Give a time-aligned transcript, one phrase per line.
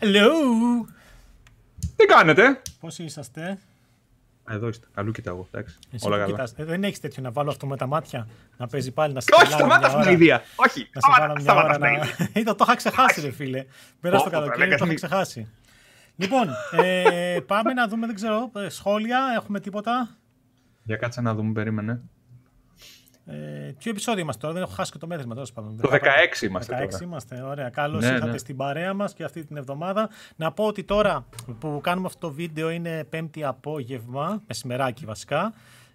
[0.00, 0.86] Hello!
[1.96, 3.58] Τι κάνετε; Πώς είσαστε;
[4.50, 4.86] Εδώ είστε.
[4.94, 5.44] Καλού κοιτάω.
[5.50, 5.78] Εντάξει.
[5.90, 6.32] Εσύ Όλα που καλά.
[6.32, 6.52] κοιτάς.
[6.56, 8.28] Ε, δεν έχεις τέτοιο να βάλω αυτό με τα μάτια.
[8.56, 10.02] Να παίζει πάλι να σε Όχι, χαλάρω μια σταμάτα ώρα.
[10.04, 10.42] στην ιδέα.
[10.56, 12.04] Όχι, Να σε βάλω σταμάτα, μια ώρα σταμάτα να.
[12.04, 12.28] στην ιδέα.
[12.42, 13.64] Είδα, το είχα ξεχάσει, ρε φίλε.
[14.00, 15.48] Πέρα στο Πω, πω, καλοκαίρι, λέγα το είχα στην- ξεχάσει.
[16.16, 16.48] Λοιπόν,
[16.84, 20.16] ε, πάμε να δούμε, δεν ξέρω, ε, σχόλια, έχουμε τίποτα;
[20.82, 22.00] Για κάτσε να δούμε, περίμενε.
[23.26, 25.76] Ε, ποιο επεισόδιο είμαστε τώρα, δεν έχω χάσει και το μέτρημα τέλος πάντων.
[25.80, 27.04] Το 16 είμαστε 16 τώρα.
[27.04, 27.68] είμαστε, ωραία.
[27.68, 28.38] Καλώς Ναι, ήρθατε ναι.
[28.38, 30.08] στην παρέα μας και αυτή την εβδομάδα.
[30.36, 31.24] Να πω ότι τώρα
[31.58, 35.52] που κάνουμε αυτό το βίντεο είναι πέμπτη απόγευμα, μεσημεράκι βασικά.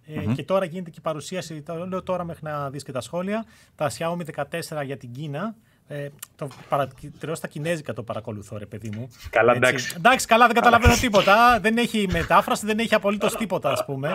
[0.07, 3.01] Ε, Και τώρα γίνεται και η παρουσίαση, το λέω τώρα μέχρι να δεις και τα
[3.01, 4.45] σχόλια, τα Xiaomi
[4.79, 5.55] 14 για την Κίνα.
[5.87, 9.09] Ε, το παρατηρώ στα κινέζικα το παρακολουθώ, ρε παιδί μου.
[9.29, 9.67] Καλά, Έτσι.
[9.67, 9.93] εντάξει.
[9.97, 11.59] Εντάξει, καλά, δεν καταλαβαίνω τίποτα.
[11.61, 14.11] δεν έχει μετάφραση, δεν έχει απολύτως τίποτα, ας πούμε.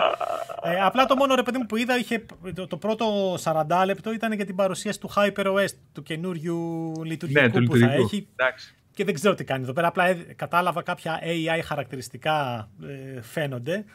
[0.63, 4.11] Ε, απλά το μόνο ρε παιδί μου που είδα είχε, το, το πρώτο 40 λεπτό
[4.13, 8.05] ήταν για την παρουσίαση του HyperOS, του καινούριου λειτουργικού Ναι, του που θα λειτουργικού.
[8.05, 8.27] έχει.
[8.35, 8.75] Εντάξει.
[8.93, 9.87] Και δεν ξέρω τι κάνει εδώ πέρα.
[9.87, 12.69] Απλά ε, κατάλαβα κάποια AI χαρακτηριστικά
[13.15, 13.85] ε, φαίνονται.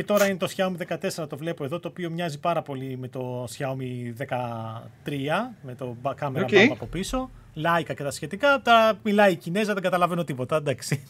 [0.00, 3.08] Και τώρα είναι το Xiaomi 14, το βλέπω εδώ, το οποίο μοιάζει πάρα πολύ με
[3.08, 6.50] το Xiaomi 13, με το μπα- κάμερα Οκέι.
[6.52, 6.68] okay.
[6.70, 7.30] από πίσω.
[7.54, 8.60] Leica και τα σχετικά.
[8.62, 10.56] Τώρα μιλάει η Κινέζα, δεν καταλαβαίνω τίποτα.
[10.56, 11.06] Εντάξει.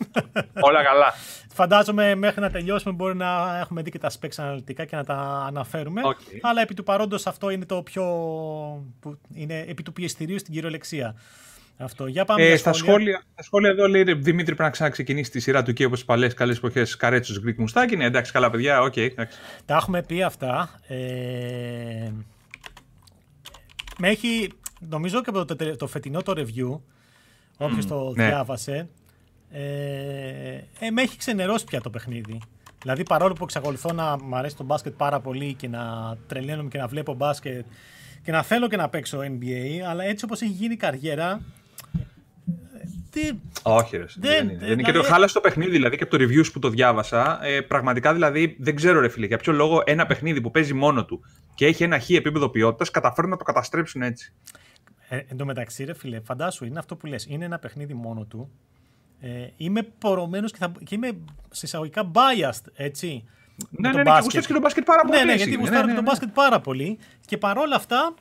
[0.60, 1.12] Όλα καλά.
[1.60, 5.44] Φαντάζομαι μέχρι να τελειώσουμε μπορεί να έχουμε δει και τα specs αναλυτικά και να τα
[5.46, 6.00] αναφέρουμε.
[6.04, 6.18] Οκέι.
[6.42, 8.04] Αλλά επί του παρόντος αυτό είναι το πιο.
[9.00, 11.14] Που είναι επί του πιεστηρίου στην κυριολεξία.
[11.82, 12.06] Αυτό.
[12.06, 15.30] Για πάμε Ε, για στα, σχόλια, στα σχόλια εδώ λέει ρε, Δημήτρη πρέπει να ξαναξεκινήσει
[15.30, 17.96] τη σειρά του και όπως παλιές καλές εποχές Καρέτσος Greek Μουστάκι.
[17.96, 18.96] Ναι, εντάξει, καλά παιδιά, οκέι.
[18.96, 19.38] εντάξει.
[19.64, 20.80] Τα έχουμε πει αυτά.
[20.86, 22.10] Ε,
[23.98, 26.80] με έχει, νομίζω και από το, τε- το φετινό το review,
[27.56, 28.26] όποιος το ναι.
[28.26, 28.88] διάβασε,
[29.50, 29.60] ε,
[30.78, 32.40] ε, με έχει ξενερώσει πια το παιχνίδι.
[32.82, 36.78] Δηλαδή παρόλο που εξακολουθώ να μου αρέσει το μπάσκετ πάρα πολύ και να τρελαίνομαι και
[36.78, 37.66] να βλέπω μπάσκετ
[38.22, 41.59] και να θέλω και να παίξω NBA, αλλά έτσι όπως έχει γίνει η καριέρα, ε,
[43.10, 43.30] τι,
[43.62, 44.04] Όχι, ρε.
[44.16, 44.52] Δεν, Δεν- είναι.
[44.52, 44.76] ε, δεν είναι.
[44.76, 47.44] Και το δηλαδή- χάλασε το παιχνίδι, δηλαδή και από το reviews που το διάβασα.
[47.44, 51.04] Ε, πραγματικά δηλαδή δεν ξέρω, ρε φίλε, για ποιο λόγο ένα παιχνίδι που παίζει μόνο
[51.04, 51.20] του
[51.54, 54.32] και έχει ένα χ επίπεδο ποιότητας καταφέρουν να το καταστρέψουν έτσι.
[55.08, 57.26] Ε, εν τω μεταξύ, ρε φίλε, φαντάσου, είναι αυτό που λες.
[57.28, 58.50] Είναι ένα παιχνίδι μόνο του.
[59.20, 61.08] Ε, είμαι πορωμένος και, θα, και είμαι
[61.50, 63.24] σε εισαγωγικά biased, έτσι.
[63.56, 64.22] με Ναι, το ναι, ναι, και μπάσκετ.
[64.24, 65.18] γουστάρεις και το μπάσκετ πάρα πολύ.
[65.18, 65.36] Ναι, ναι, εσύ.
[65.42, 66.08] γιατί Ναι, γουστάρω ναι, και το ναι.
[66.08, 66.98] μπάσκετ πάρα πολύ.
[67.26, 68.14] Και παρόλα αυτά,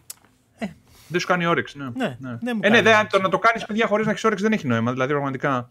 [1.10, 1.86] Δεν σου κάνει όρεξη, ναι.
[1.96, 3.08] Ναι, δεν μου ε, ναι, κάνει δε, όρεξη.
[3.12, 4.92] το να το κάνεις παιδιά χωρίς να έχεις όρεξη δεν έχει νόημα.
[4.92, 5.70] Δηλαδή, πραγματικά.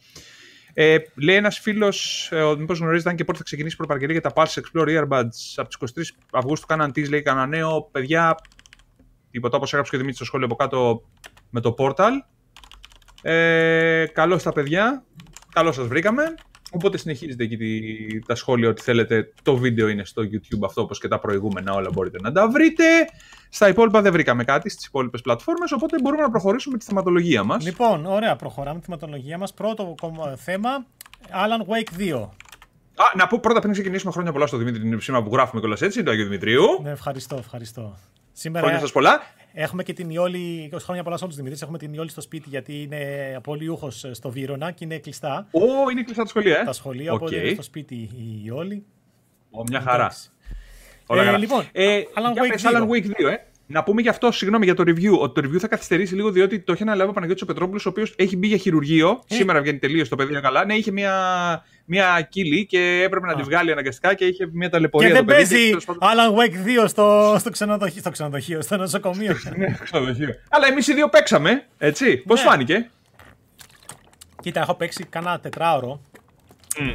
[0.75, 4.31] Ε, λέει ένας φίλος, ε, μήπως γνωρίζετε αν και πότε θα ξεκινήσει η προπαραγγελία για
[4.31, 6.67] τα Pulse Explore Earbuds από τις 23 Αυγούστου.
[6.67, 7.89] Κάναν τι, λέει κανένα νέο.
[7.93, 8.37] Παιδιά,
[9.31, 11.03] τίποτα όπως έγραψε και ο Δημήτρης στο σχόλιο από κάτω
[11.51, 12.11] με το Portal.
[13.23, 15.05] Ε, καλώ τα παιδιά.
[15.53, 16.35] Καλώ σας βρήκαμε.
[16.73, 19.33] Οπότε συνεχίζετε εκεί τη- τα σχόλια ότι θέλετε.
[19.43, 22.85] Το βίντεο είναι στο YouTube αυτό όπως και τα προηγούμενα όλα μπορείτε να τα βρείτε.
[23.49, 27.45] Στα υπόλοιπα δεν βρήκαμε κάτι στις υπόλοιπες πλατφόρμες οπότε μπορούμε να προχωρήσουμε με τη θεματολογία
[27.45, 27.65] μας.
[27.65, 29.55] λοιπόν, ωραία, προχωράμε τη θεματολογία μας.
[29.55, 30.69] Πρώτο κομμα- θέμα,
[31.31, 32.23] Alan Wake 2.
[32.95, 35.83] Α, να πω πρώτα πριν ξεκινήσουμε χρόνια πολλά στο Δημήτρη την σήμερα που γράφουμε κιόλας
[35.83, 36.65] έτσι, το Αγίου Δημητρίου.
[36.83, 37.97] Ναι, ευχαριστώ, ευχαριστώ.
[38.33, 39.21] Σήμερα Χρόνια σας πολλά.
[39.61, 42.21] Έχουμε και την Ιόλη, 20 χρόνια πολλά σε όλους τους Δημητρής, έχουμε την Ιόλη στο
[42.21, 46.65] σπίτι γιατί είναι πολιούχος στο Βύρονα και είναι κλειστά Ω, είναι κλειστά τα σχολεία, ε.
[46.65, 47.21] τα σχολεία, Οκέι.
[47.21, 48.85] οπότε είναι στο σπίτι η Ιόλη.
[49.51, 49.97] Ω, μια χαρά.
[50.05, 50.31] Εντάξει.
[51.07, 51.39] Όλα Ε, καλά.
[51.39, 52.69] λοιπόν, ε, Alan για Wake πες, 2.
[52.71, 53.37] Alan Wake 2, ε.
[53.71, 56.61] Να πούμε γι' αυτό, συγγνώμη για το review, ότι το review θα καθυστερήσει λίγο διότι
[56.61, 59.23] το έχει αναλάβει ο Παναγιώτης ο Πετρόπουλος, ο οποίος έχει μπει για χειρουργείο.
[59.29, 59.35] Ε.
[59.35, 60.65] Σήμερα βγαίνει τελείως το παιδί είναι καλά.
[60.65, 61.13] Ναι, είχε μια,
[61.85, 63.37] μια κύλη και έπρεπε να Α.
[63.37, 65.49] τη βγάλει αναγκαστικά και είχε μια Και ταλαιπωρία δεν το παιδί.
[65.49, 69.37] παίζει τέλος πάντων- Alan Wake 2 στο, στο, ξενοδοχείο, στο ξενοδοχείο, στο νοσοκομείο.
[69.57, 70.35] Ναι, ξενοδοχείο.
[70.49, 72.17] Αλλά εμείς οι δύο παίξαμε, έτσι.
[72.17, 72.51] Πώς Ναι.
[72.51, 72.91] φάνηκε;
[74.43, 76.01] Κοίτα, έχω παίξει κάνα τετράωρο.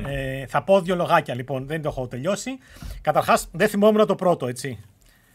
[0.07, 2.57] Ε, θα πω δύο λογάκια λοιπόν, δεν το έχω τελειώσει.
[3.01, 4.79] Καταρχάς, δεν θυμόμουν το πρώτο, έτσι.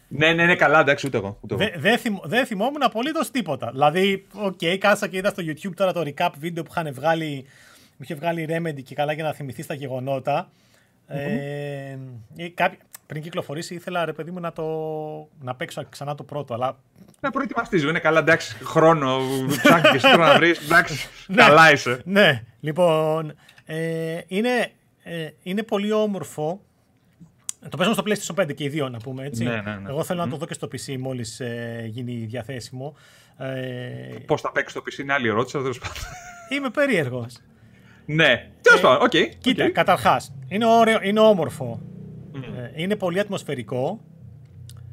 [0.09, 1.39] Ναι, ναι, ναι, καλά, εντάξει, ούτε εγώ.
[1.41, 1.65] Ούτε εγώ.
[1.65, 3.71] Δε- Δεν θυμ, δεν θυμόμουν απολύτως τίποτα.
[3.71, 7.45] Δηλαδή, οκέι, κάθισα και είδα στο YouTube τώρα το recap βίντεο που είχαν βγάλει,
[7.97, 10.51] που είχε βγάλει η Remedy και καλά για να θυμηθεί τα γεγονότα.
[11.07, 11.97] Ε,
[12.37, 14.65] ή κάποιοι- πριν κυκλοφορήσει ήθελα ρε παιδί μου να, το,
[15.41, 16.79] να παίξω ξανά το πρώτο, αλλά
[17.21, 20.59] Να προετοιμαστείς, είναι καλά, εντάξει, χρόνο, ψάχνει και εσύ τώρα να βρεις.
[20.59, 21.37] Εντάξει, Ναι.
[21.37, 22.01] καλά είσαι.
[22.05, 23.35] Ναι, λοιπόν,
[23.67, 24.71] ε, είναι,
[25.03, 26.61] ε, είναι πολύ όμορφο.
[27.69, 29.45] Το παίζουμε στο PlayStation 5 και οι δύο, να πούμε έτσι.
[29.45, 29.89] Ναι, ναι, ναι.
[29.89, 32.95] Εγώ θέλω να το δω και στο PC μόλις ε, γίνει διαθέσιμο.
[33.39, 33.55] Ε,
[34.27, 36.03] Πώς θα παίξει το PC είναι άλλη ερώτηση, αλλά τέλος πάντων.
[36.51, 37.37] είμαι περίεργος.
[38.07, 39.11] Ναι, τέλος πάντων, οκέι.
[39.39, 39.71] Κοίτα, οκέι.
[39.73, 41.81] καταρχάς, είναι, ωραίο, είναι όμορφο.
[42.35, 44.01] Ε, είναι πολύ ατμοσφαιρικό.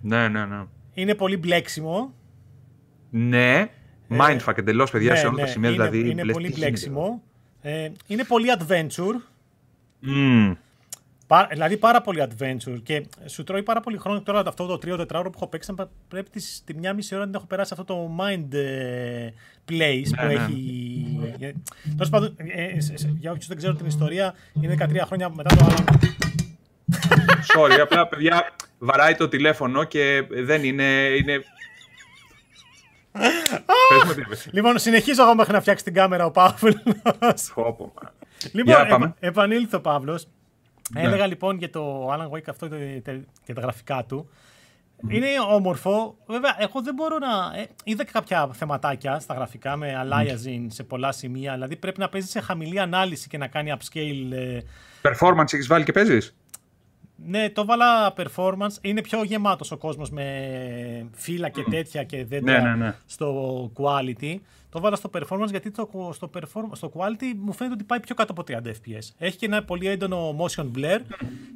[0.01, 0.63] Ναι, ναι, ναι.
[0.94, 2.13] Είναι πολύ μπλέξιμο.
[3.09, 3.69] Ναι.
[4.09, 5.69] Mindfuck εντελώς, παιδιά, Ναι, σε όλα ναι, τα σημεία.
[5.69, 6.69] είναι, δηλαδή, είναι λες, πολύ τι γίνεται.
[6.69, 7.21] μπλέξιμο.
[7.62, 9.21] Ε, είναι πολύ adventure.
[10.00, 10.53] Μμμ.
[11.27, 15.07] Πά, δηλαδή πάρα πολύ adventure και σου τρώει πάρα πολύ χρόνο τώρα αυτό το 3-4
[15.13, 15.74] ώρα που έχω παίξει
[16.07, 19.30] πρέπει τη, τη μια μισή ώρα να έχω περάσει αυτό το mind ε,
[19.69, 20.33] place που ναι, ναι.
[20.33, 21.06] έχει.
[21.89, 22.77] Τέλος πάντων, ε, ε,
[23.19, 25.75] για όποιου δεν ξέρουν την ιστορία, είναι 13 χρόνια μετά το άλλο.
[27.56, 30.83] Sorry, απλά παιδιά βαράει το τηλέφωνο και δεν είναι.
[30.83, 31.44] είναι...
[34.51, 36.75] λοιπόν, συνεχίζω εγώ μέχρι να φτιάξει την κάμερα ο Παύλος.
[38.51, 40.27] Λοιπόν, επανήλθε ο Παύλος.
[40.93, 41.01] Ναι.
[41.01, 42.67] Έλεγα λοιπόν για το Alan Wake αυτό
[43.45, 44.29] και τα γραφικά του.
[45.07, 46.17] Είναι όμορφο.
[46.25, 47.59] Βέβαια, εγώ δεν μπορώ να.
[47.59, 51.53] Ε, είδα και κάποια θεματάκια στα γραφικά με aliasing σε πολλά σημεία.
[51.53, 54.31] Δηλαδή πρέπει να παίζεις σε χαμηλή ανάλυση και να κάνει upscale.
[54.31, 54.59] Ε...
[55.01, 56.35] Performance έχεις βάλει και παίζεις;
[57.15, 58.75] Ναι, το βάλα performance.
[58.81, 62.95] Είναι πιο γεμάτος ο κόσμος με φύλλα και τέτοια και δέντρα ναι, ναι, ναι.
[63.06, 64.35] στο quality.
[64.69, 68.15] Το βάλα στο performance γιατί το, στο, performance, στο quality μου φαίνεται ότι πάει πιο
[68.15, 69.13] κάτω από 30 fps.
[69.17, 71.00] Έχει και ένα πολύ έντονο motion blur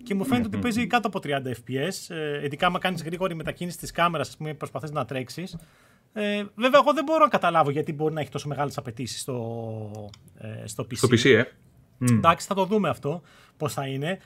[0.03, 2.15] και μου φαίνεται ότι παίζει κάτω από 30 fps.
[2.15, 5.57] Ε, ειδικά άμα κάνεις γρήγορη μετακίνηση της κάμερας, ας πούμε, προσπαθείς να τρέξεις.
[6.13, 10.11] Ε, βέβαια, εγώ δεν μπορώ να καταλάβω γιατί μπορεί να έχει τόσο μεγάλες απαιτήσεις στο,
[10.37, 10.95] ε, στο PC.
[10.95, 11.43] Στο PC, ε.
[12.11, 13.21] Εντάξει, θα το δούμε αυτό,
[13.57, 14.19] πώς θα είναι.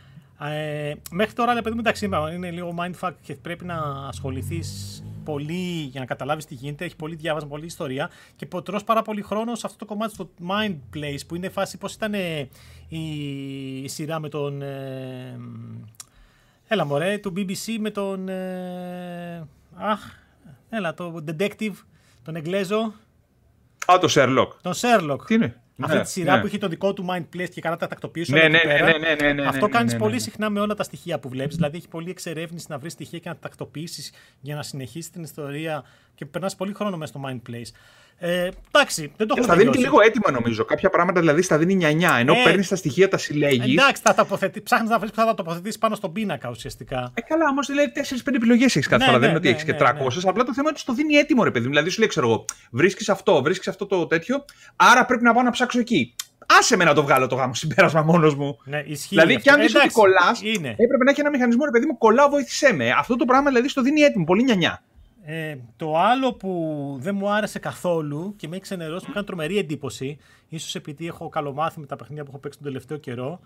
[0.50, 6.00] Ε, μέχρι τώρα, παιδί μου, εντάξει, είναι λίγο mindfuck και πρέπει να ασχοληθείς πολύ για
[6.00, 6.86] να καταλάβεις τι γίνεται.
[6.86, 10.30] Έχει πολύ διάβασμα, πολλή ιστορία και τρώ πάρα πολύ χρόνο σε αυτό το κομμάτι στο
[10.48, 12.50] mind place που είναι φάση πώς ήταν ε,
[12.88, 14.62] η, σειρά με τον.
[14.62, 15.40] Ε,
[16.68, 18.30] έλα μωρέ, του BBC με τον.
[18.30, 20.00] Ε, αχ,
[20.70, 21.76] έλα, το detective,
[22.24, 22.94] τον Εγγλέζο.
[23.92, 24.50] Α, το Sherlock.
[24.62, 25.26] Τον Sherlock.
[25.26, 26.42] Τι είναι; Αυτή ναι, τη σειρά ναι.
[26.42, 29.16] που έχει το δικό του mind place και καλά τα τακτοποιήσει ναι, ναι, ναι, ναι,
[29.22, 31.56] ναι, ναι, Αυτό ναι, κάνεις ναι, πολύ συχνά με όλα τα στοιχεία που βλέπεις.
[31.56, 34.12] Δηλαδή έχει πολλή εξερεύνηση να βρεις στοιχεία και να τα τακτοποιήσεις
[34.42, 35.84] για να συνεχίσεις την ιστορία
[36.16, 37.72] και περνάς πολύ χρόνο μέσα στο mind place.
[38.18, 40.66] Ε, εντάξει, δεν το έχω Στα δίνει και λίγο έτοιμα νομίζω.
[40.66, 43.78] Κάποια πράγματα δηλαδή στα δίνει 9 ενώ ε, παίρνεις τα στοιχεία, τα συλλέγεις.
[43.78, 47.12] Εντάξει, θα τοποθετεί, ψάχνεις να βρεις που θα τα τοποθετήσεις πάνω στον πίνακα ουσιαστικά.
[47.14, 49.18] Ε, καλά, όμως δηλαδή 4-5 επιλογές έχεις κάθε ναι, φορά.
[49.18, 49.78] Ναι, δεν είναι ότι ναι, έχεις και 300.
[49.78, 50.30] Ναι, ναι.
[50.30, 51.68] Απλά το θέμα είναι ότι το δίνει έτοιμο ρε παιδί.
[51.68, 54.46] Δηλαδή σου λέει, ξέρω εγώ, βρίσκεις αυτό, βρίσκεις αυτό το τέτοιο.
[54.76, 56.16] Άρα πρέπει να πάω να ψάξω εκεί.
[56.60, 58.58] Άσε με να το βγάλω το γάμο συμπέρασμα μόνος μου.
[58.64, 59.08] Ναι, ισχύει.
[59.08, 62.30] Δηλαδή, κι αν δεις ότι κολλάς, έπρεπε να έχει ένα μηχανισμό, ρε παιδί μου, κολλάω,
[62.30, 62.92] βοήθησέ με.
[62.92, 64.84] Αυτό το πράγμα δηλαδή στο δίνει έτοιμο, πολύ νιανιά.
[65.26, 69.58] Ε, το άλλο που δεν μου άρεσε καθόλου και με έχει ξενερώσει, μου κάνει τρομερή
[69.58, 70.18] εντύπωση,
[70.50, 73.40] ίσως επειδή έχω καλομάθει με τα παιχνίδια που έχω παίξει τον τελευταίο καιρό,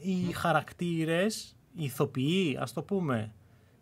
[0.00, 3.32] οι χαρακτήρες, οι ηθοποιοί, ας το πούμε.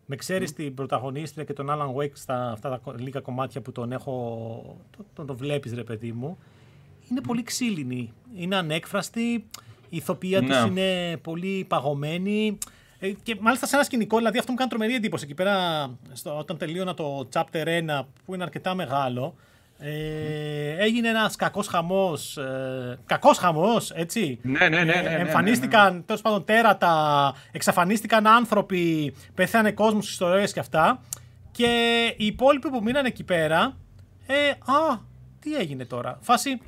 [0.05, 0.55] Με ξέρεις mm.
[0.55, 4.77] την πρωταγωνίστρια και τον Alan Wake στα αυτά τα λίγα κομμάτια που τον έχω.
[4.97, 6.37] τον το, το βλέπεις, ρε παιδί μου.
[7.09, 8.13] Είναι πολύ ξύλινοι.
[8.35, 9.29] Είναι ανέκφραστοι.
[9.89, 10.47] Η ηθοποιία ναι.
[10.47, 12.57] του είναι πολύ παγωμένη.
[12.99, 16.37] Ε, και μάλιστα σε ένα σκηνικό, δηλαδή αυτό μου κάνει τρομερή εντύπωση εκεί πέρα, στο,
[16.37, 17.65] όταν τελείωνα το chapter
[17.99, 19.35] 1, που είναι αρκετά μεγάλο.
[19.79, 22.37] Ε, έγινε ένας κακός χαμός.
[22.37, 24.39] Ε, κακός χαμός, έτσι.
[24.41, 24.83] Ναι, ναι, ναι.
[24.83, 31.01] ναι, ναι, εμφανίστηκαν ναι, τέλος πάντων τέρατα, εξαφανίστηκαν άνθρωποι, πέθανε κόσμος στις ιστορίες και αυτά.
[31.51, 33.77] Και οι υπόλοιποι που μείναν εκεί πέρα.
[34.27, 34.99] Ε, α,
[35.39, 36.17] τι έγινε τώρα.
[36.21, 36.61] Φάση.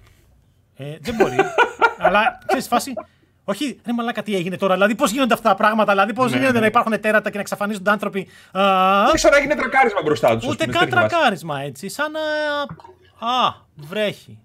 [0.76, 1.36] Ε, δεν μπορεί.
[2.06, 2.94] αλλά ξέρεις, φάση.
[3.50, 6.38] Όχι, ρε μαλάκα τι έγινε τώρα; Δηλαδή, πώς γίνονται αυτά τα πράγματα; Δηλαδή, πώς ναι,
[6.38, 6.60] γίνεται ναι.
[6.60, 8.28] να υπάρχουν τέρατα και να εξαφανίζονται άνθρωποι.
[9.06, 10.50] Δεν ξέρω να γίνει τρακάρισμα μπροστά τους.
[10.50, 11.90] Ούτε καν τρακάρισμα έτσι.
[11.90, 12.19] Σαν να.
[13.28, 14.40] Α, βρέχει.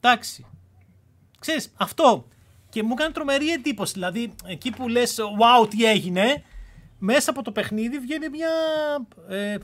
[0.00, 0.46] Εντάξει.
[1.38, 2.28] Ξέρεις, αυτό.
[2.68, 3.92] Και μου κάνει τρομερή εντύπωση.
[3.92, 6.42] Δηλαδή, εκεί που λες, wow, τι έγινε,
[6.98, 8.50] μέσα από το παιχνίδι βγαίνει μια
[9.28, 9.56] ε,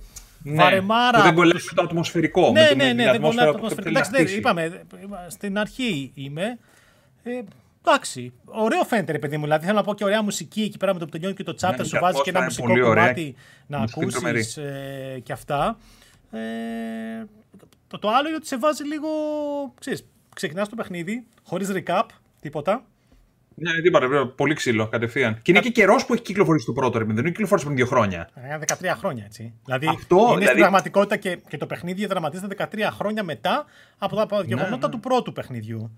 [0.47, 1.19] ναι, βαρεμάρα.
[1.19, 2.51] Που δεν κολλάει με το ατμοσφαιρικό.
[2.51, 3.89] Ναι, ναι, ναι, δεν κολλάει με το ατμοσφαιρικό.
[3.89, 4.83] Εντάξει, δεν, είπαμε,
[5.29, 6.59] στην αρχή είμαι.
[7.23, 7.43] Ε,
[7.85, 9.43] εντάξει, ωραίο φαίνεται ρε παιδί μου.
[9.43, 11.57] Δηλαδή θέλω να πω και ωραία μουσική εκεί πέρα με το που τελειώνει και το
[11.61, 13.35] chapter ναι, σου βάζει και ένα μουσικό κομμάτι
[13.67, 15.79] να ακούσεις ε, και αυτά.
[16.31, 16.39] Ε,
[17.89, 19.09] το, το άλλο είναι ότι σε βάζει λίγο.
[19.81, 22.03] Ξέρεις, ξεκινάς το παιχνίδι χωρίς recap,
[22.41, 22.85] τίποτα.
[23.59, 24.27] Ναι, τίποτα.
[24.27, 25.39] Πολύ ξύλο κατευθείαν.
[25.43, 27.15] Και είναι και καιρός που έχει κυκλοφορήσει το πρώτο ρεμίδι.
[27.15, 28.29] Δεν είναι κυκλοφορήσει πριν δύο χρόνια.
[28.61, 29.55] 13 ε, χρόνια έτσι.
[29.65, 30.47] Δηλαδή Αυτό, είναι δηλαδή...
[30.47, 33.65] στην πραγματικότητα και, και το παιχνίδι δραματίζεται 13 χρόνια μετά
[33.99, 34.89] από τα γεγονότα ναι, ναι.
[34.89, 35.91] του πρώτου παιχνιδιού.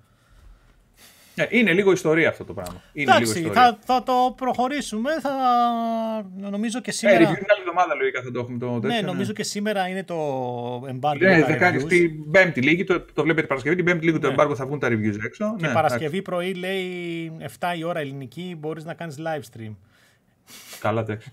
[1.39, 2.83] Ναι, είναι λίγο ιστορία αυτό το πράγμα.
[2.93, 5.11] Είναι Εντάξει, λίγο θα, θα το προχωρήσουμε.
[5.21, 5.31] Θα...
[6.51, 7.17] Νομίζω και σήμερα.
[7.17, 8.89] Ε, review την άλλη εβδομάδα λογικά θα το έχουμε το τέτοιο.
[8.89, 9.33] Ναι, νομίζω ναι.
[9.33, 10.19] και σήμερα είναι το
[10.75, 11.19] embargo.
[11.19, 13.77] Ναι, θα κάνει την Πέμπτη λίγη, το, το βλέπετε Παρασκευή.
[13.77, 14.35] Την Πέμπτη λίγη το ναι.
[14.39, 15.55] embargo θα βγουν τα reviews έξω.
[15.59, 19.75] Και ναι, Παρασκευή πρωί λέει 7 η ώρα ελληνική μπορείς να κάνεις live stream.
[20.81, 21.33] Καλά, εντάξει.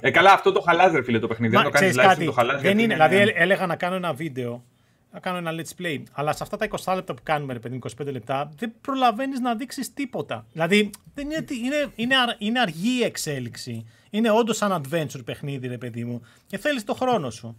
[0.00, 1.56] ε, καλά, αυτό το χαλάζει, φίλε, το παιχνίδι.
[1.56, 2.62] Αν το κάνεις live stream, το χαλάζει.
[2.62, 4.64] Δεν είναι, δηλαδή έλεγα να κάνω ένα βίντεο
[5.12, 6.02] να κάνω ένα let's play.
[6.12, 9.54] Αλλά σε αυτά τα 20 λεπτά που κάνουμε, ρε παιδί, 25 λεπτά, δεν προλαβαίνεις να
[9.54, 10.46] δείξεις τίποτα.
[10.52, 13.86] Δηλαδή, δεν είναι, είναι, είναι, είναι αργή η εξέλιξη.
[14.10, 16.22] Είναι όντως σαν adventure παιχνίδι, ρε παιδί μου.
[16.46, 17.56] Και θέλεις το χρόνο σου.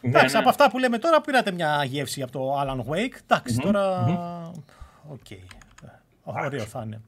[0.00, 0.40] Ναι, Εντάξει, ναι.
[0.40, 3.14] από αυτά που λέμε τώρα, πήρατε μια γεύση από το Alan Wake.
[3.22, 4.02] εντάξει τώρα.
[5.08, 5.18] Οκέι.
[5.30, 5.38] Okay.
[6.22, 7.00] Ωραίο θα είναι.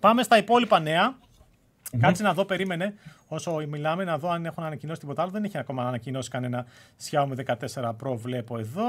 [0.00, 0.82] Πάμε στα υπόλοιπα
[2.00, 2.94] Κάτσε να δω, περίμενε.
[3.28, 5.30] Όσο μιλάμε, να δω αν έχουν ανακοινώσει τίποτα άλλο.
[5.30, 6.66] Δεν έχει ακόμα ανακοινώσει κανένα
[7.10, 8.16] Xiaomi 14 Pro.
[8.16, 8.84] Βλέπω εδώ.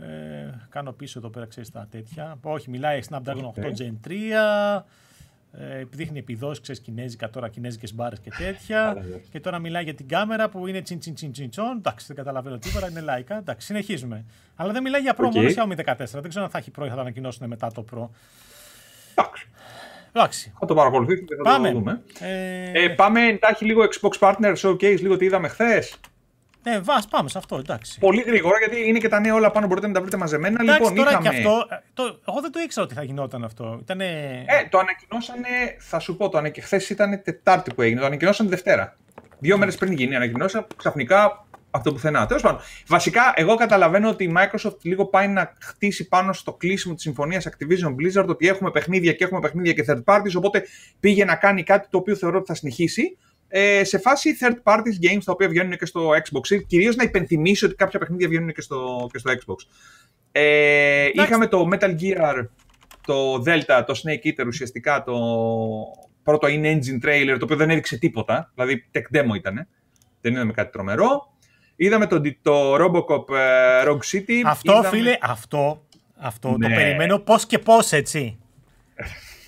[0.00, 2.38] Ε, κάνω πίσω εδώ πέρα, ξέρεις τα τέτοια.
[2.42, 4.82] Όχι, μιλάει Snapdragon 8 Gen 3.
[5.58, 9.04] Ε, δείχνει επιδόσεις, ξέρεις, κινέζικα τώρα, κινέζικες μπάρες και τέτοια.
[9.30, 11.76] και τώρα μιλάει για την κάμερα που είναι τσιν τσιν τσιν τσιν τσον.
[11.76, 13.36] Εντάξει, δεν καταλαβαίνω τίποτα, είναι λαϊκά.
[13.36, 14.24] Εντάξει, συνεχίζουμε.
[14.56, 15.34] Αλλά δεν μιλάει για Pro, okay.
[15.34, 15.96] μόνο Xiaomi 14.
[15.96, 18.08] Δεν ξέρω αν θα έχει Pro ή θα το ανακοινώσουν μετά το Pro.
[19.14, 19.48] Εντάξει.
[20.16, 20.52] Εντάξει.
[20.58, 21.68] Θα το παρακολουθήσουμε και θα πάμε.
[21.68, 22.02] το δούμε.
[22.20, 22.84] Ε...
[22.84, 25.96] Ε, πάμε εντάχει λίγο Xbox Partner Showcase, λίγο τι είδαμε χθες.
[26.62, 27.98] Ναι, βάς, πάμε σε αυτό, εντάξει.
[27.98, 30.58] Πολύ γρήγορα, γιατί είναι και τα νέα όλα πάνω, μπορείτε να τα βρείτε μαζεμένα.
[30.60, 31.28] Εντάξει, λοιπόν, τώρα είχαμε...
[31.28, 33.78] και αυτό, ε, το, εγώ δεν το ήξερα ότι θα γινόταν αυτό.
[33.80, 34.04] Ήτανε...
[34.46, 36.60] Ε, το ανακοινώσανε, θα σου πω, το ανακοι...
[36.60, 38.96] χθες ήταν Τετάρτη που έγινε, το ανακοινώσανε Δευτέρα.
[39.38, 42.26] Δύο μέρες πριν γίνει, ανακοινώσα ξαφνικά αυτό πουθενά.
[42.26, 46.94] Τέλος πάντων, βασικά, εγώ καταλαβαίνω ότι η Microsoft λίγο πάει να χτίσει πάνω στο κλείσιμο
[46.94, 50.32] της συμφωνίας Activision Blizzard ότι έχουμε παιχνίδια και έχουμε παιχνίδια και third parties.
[50.36, 50.64] Οπότε
[51.00, 53.16] πήγε να κάνει κάτι το οποίο θεωρώ ότι θα συνεχίσει.
[53.48, 56.64] Ε, σε φάση third parties games τα οποία βγαίνουν και στο Xbox.
[56.66, 59.56] Κυρίως να υπενθυμίσει ότι κάποια παιχνίδια βγαίνουν και στο, και στο Xbox.
[60.32, 62.46] Ε, είχαμε το Metal Gear,
[63.06, 65.14] το Delta, το Snake Eater ουσιαστικά, το
[66.22, 68.52] πρώτο in-engine trailer, το οποίο δεν έδειξε τίποτα.
[68.54, 69.68] Δηλαδή tech demo ήταν.
[70.20, 71.33] Δεν είδαμε κάτι τρομερό.
[71.76, 74.42] Είδαμε το, το Robocop ε, Rogue City.
[74.44, 74.88] Αυτό, είδαμε...
[74.88, 75.82] φίλε, αυτό,
[76.16, 76.74] αυτό το ναι.
[76.74, 78.38] περιμένω πώς και πώς, έτσι.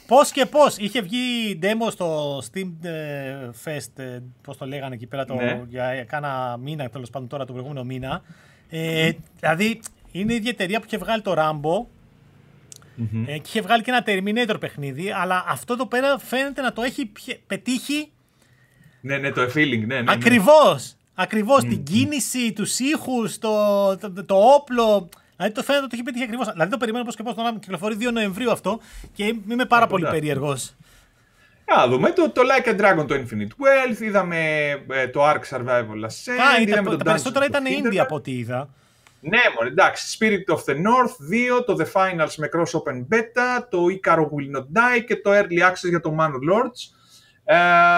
[0.06, 0.76] πώς και πώς.
[0.76, 5.62] Είχε βγει demo στο Steam ε, Fest, ε, πώς το λέγανε εκεί πέρα, το, ναι.
[5.68, 8.22] για κάνα μήνα, τέλος πάντων τώρα, το προηγούμενο μήνα.
[8.70, 9.80] Ε, Δηλαδή,
[10.12, 11.86] είναι η ίδια εταιρεία που είχε βγάλει το Rambo,
[12.98, 13.24] mm-hmm.
[13.24, 17.12] και είχε βγάλει και ένα Terminator παιχνίδι, αλλά αυτό εδώ πέρα φαίνεται να το έχει
[17.46, 18.10] πετύχει.
[19.00, 19.94] Ναι, ναι, το feeling, ναι.
[19.94, 20.12] ναι, ναι.
[20.12, 20.96] Ακριβώς.
[21.18, 23.50] Ακριβώς την κίνηση, τους ήχους, το,
[23.96, 25.08] το, το, όπλο.
[25.36, 26.52] Δηλαδή το φαίνεται ότι το έχει πετύχει ακριβώς.
[26.52, 28.80] Δηλαδή το περιμένω πώ και πώς να κυκλοφορεί 2 Νοεμβρίου αυτό
[29.12, 30.74] και είμαι πάρα πολύ περίεργος.
[31.74, 36.04] Α, δούμε το, το Like a Dragon, το Infinite Wealth, είδαμε ε, το Ark Survival
[36.04, 38.68] Ascent, Α, είδαμε το, τα περισσότερα ήταν India από ό,τι είδα.
[39.20, 40.18] Ναι, μόνο εντάξει.
[40.20, 44.56] Spirit of the North 2, το The Finals με Cross Open Beta, το Icaro Will
[44.56, 46.95] Not Die και το Early Access για το Manor Lords.
[47.48, 47.56] Ε,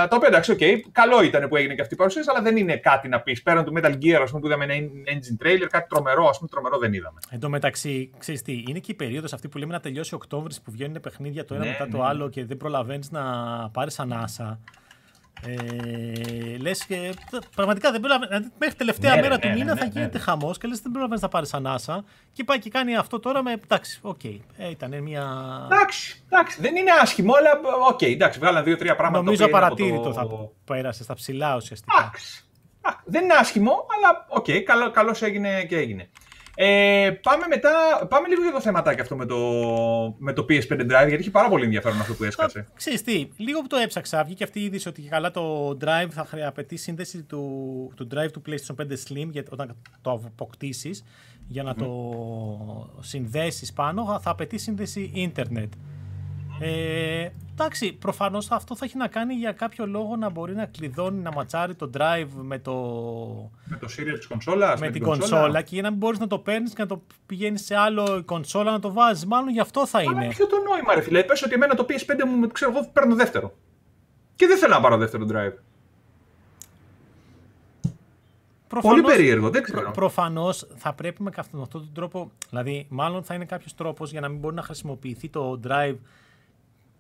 [0.09, 2.77] το οποίο εντάξει, okay, καλό ήταν που έγινε και αυτή η παρουσίαση, αλλά δεν είναι
[2.77, 3.43] κάτι να πεις.
[3.43, 4.75] Πέραν του Metal Gear, ας πούμε, που είδαμε ένα
[5.05, 7.21] engine trailer, κάτι τρομερό, ας πούμε, τρομερό δεν είδαμε.
[7.31, 10.61] Εν τω μεταξύ, ξέρεις τι, είναι και η περίοδος αυτή που λέμε να τελειώσει Οκτώβρης
[10.61, 12.05] που βγαίνουν παιχνίδια το ένα ναι, μετά το ναι.
[12.05, 13.23] άλλο και δεν προλαβαίνεις να
[13.73, 14.61] πάρεις ανάσα.
[15.47, 17.15] Ε, λες και.
[17.55, 20.59] Πραγματικά δεν πρέπει δηλαδή, Μέχρι τελευταία ναι, μέρα του ναι, μήνα ναι, θα γίνεται χαμός
[20.59, 22.05] και λες δεν πρέπει να πάρεις ανάσα.
[22.33, 23.53] Και πάει και κάνει αυτό τώρα με.
[23.53, 24.21] Εντάξει, οκέι.
[24.23, 25.27] Okay, ε, ήταν μια.
[25.73, 29.25] Εντάξει, εντάξει, δεν είναι άσχημο, αλλά οκέι, okay, εντάξει, βγάλαν δύο-τρία πράγματα.
[29.25, 30.13] Νομίζω απαρατήρητο το...
[30.13, 30.27] θα
[30.65, 31.95] πέρασε στα ψιλά ουσιαστικά.
[31.99, 32.43] Εντάξει.
[33.05, 34.61] Δεν είναι άσχημο, αλλά οκέι, okay,
[34.93, 36.11] καλώς έγινε και έγινε.
[36.61, 37.71] Ε, πάμε μετά,
[38.09, 39.39] πάμε λίγο για το θεματάκι αυτό με το,
[40.19, 42.67] με το PS5 Drive, γιατί έχει πάρα πολύ ενδιαφέρον αυτό που έσκασε.
[42.75, 46.27] Ξέρεις τι, λίγο που το έψαξα, βγήκε αυτή η είδηση ότι καλά το Drive θα
[46.47, 51.05] απαιτεί σύνδεση του, του Drive του PlayStation 5 Slim για, όταν το αποκτήσεις
[51.49, 51.91] για να το
[53.01, 55.73] συνδέσεις πάνω, θα απαιτεί σύνδεση ίντερνετ.
[56.61, 61.21] Ε, εντάξει, προφανώς αυτό θα έχει να κάνει για κάποιο λόγο να μπορεί να κλειδώνει,
[61.21, 62.73] να ματσάρει το drive με το.
[63.65, 64.81] Με το serial της κονσόλας.
[64.81, 65.63] Με, με την κονσόλα.
[65.63, 68.71] και για να μην μπορείς να το παίρνεις και να το πηγαίνεις σε άλλο κονσόλα
[68.71, 69.27] να το βάζεις.
[69.27, 70.19] Μάλλον γι' αυτό θα είναι.
[70.19, 73.15] Αλλά ποιο το νόημα, ρε φίλε; Πες ότι εμένα το PS5 μου, ξέρω εγώ, παίρνω
[73.15, 73.55] δεύτερο.
[74.37, 75.59] Και δεν θέλω να πάρω δεύτερο drive.
[78.69, 79.81] Προφανώς, Πολύ περίεργο, δεν ξέρω.
[79.81, 84.21] Προ, Προφανώς θα πρέπει με αυτόν τον τρόπο, δηλαδή, μάλλον θα είναι κάποιος τρόπος για
[84.21, 85.97] να μην μπορεί να χρησιμοποιηθεί το drive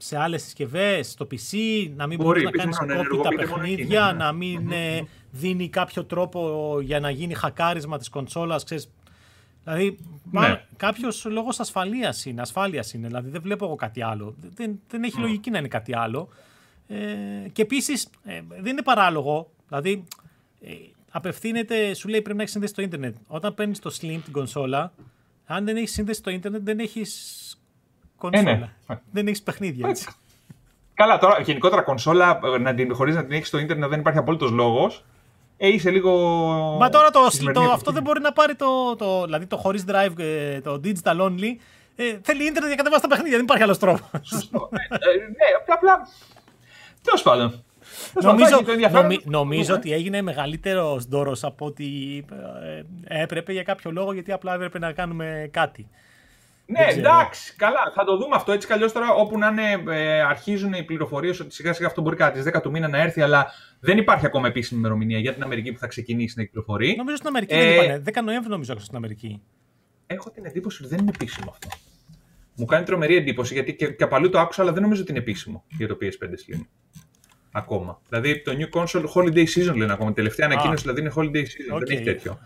[0.00, 1.56] σε άλλες συσκευές, στο PC,
[1.96, 4.24] να μην μπορεί, να κάνεις κόπη τα παιχνίδια, ναι.
[4.24, 8.92] να μην ε, δίνει κάποιο τρόπο για να γίνει χακάρισμα της κονσόλας, ξέρεις.
[9.64, 9.98] Δηλαδή,
[10.30, 10.64] ναι.
[10.76, 13.06] κάποιος λόγος ασφαλείας είναι, ασφάλειας είναι.
[13.06, 14.34] Δηλαδή, δεν βλέπω εγώ κάτι άλλο.
[14.54, 16.28] Δεν, δεν έχει λογική να είναι κάτι άλλο.
[16.86, 19.50] Ε, και επίσης, ε, δεν είναι παράλογο.
[19.68, 20.04] Δηλαδή,
[20.60, 20.72] ε,
[21.10, 23.16] απευθύνεται, σου λέει πρέπει να έχεις σύνδεση στο ίντερνετ.
[23.26, 24.92] Όταν παίρνεις το Slim την κονσόλα,
[25.46, 27.57] αν δεν έχεις σύνδεση στο ίντερνετ, δεν έχεις
[28.18, 28.50] κονσόλα.
[28.50, 29.00] Ε, ναι.
[29.12, 30.08] Δεν έχεις παιχνίδια έτσι.
[30.94, 34.46] Καλά, τώρα γενικότερα κονσόλα να την, χωρίς να την έχεις στο ίντερνετ δεν υπάρχει απόλυτο
[34.46, 35.04] λόγος.
[35.56, 36.12] Ε, είσαι λίγο.
[36.78, 37.20] Μα τώρα το,
[37.52, 41.20] το, αυτό δεν μπορεί να πάρει το, το, δηλαδή το χωρίς drive, ε, το digital
[41.20, 41.56] only.
[41.96, 44.08] Ε, θέλει ίντερνετ για κατεβάσει τα παιχνίδια, δεν υπάρχει άλλος τρόπος.
[44.22, 44.68] Σωστό.
[44.72, 46.08] ναι, ναι, απλά.
[47.02, 47.62] Τέλος πάντων.
[48.22, 48.60] Νομίζω,
[48.90, 52.24] νομι, νομίζω ότι έγινε μεγαλύτερος δώρο από ότι
[53.08, 55.88] ε, έπρεπε για κάποιο λόγο, γιατί απλά έπρεπε να κάνουμε κάτι.
[56.70, 57.92] Ναι, εντάξει, καλά.
[57.94, 59.12] Θα το δούμε αυτό έτσι κι τώρα.
[59.12, 62.60] Όπου να είναι, ε, αρχίζουν οι πληροφορίες ότι σιγά σιγά αυτό μπορεί κάτι τις 10
[62.62, 65.86] του μήνα να έρθει, αλλά δεν υπάρχει ακόμα επίσημη ημερομηνία για την Αμερική που θα
[65.86, 66.94] ξεκινήσει να κυκλοφορεί.
[66.96, 68.02] Νομίζω στην Αμερική ε, δεν είπανε.
[68.04, 69.42] 10 Νοέμβρη νομίζω στην Αμερική.
[70.06, 71.68] Έχω την εντύπωση ότι δεν είναι επίσημο αυτό.
[72.56, 75.20] Μου κάνει τρομερή εντύπωση γιατί και, και απαλού το άκουσα, αλλά δεν νομίζω ότι είναι
[75.20, 76.60] επίσημο για το PS5 Slim.
[77.52, 78.00] Ακόμα.
[78.08, 80.12] Δηλαδή το new console holiday season λένε ακόμα.
[80.12, 81.76] Τελευταία ανακοίνωση δηλαδή είναι holiday season.
[81.76, 81.86] Okay.
[81.86, 82.38] Δεν έχει τέτοιο.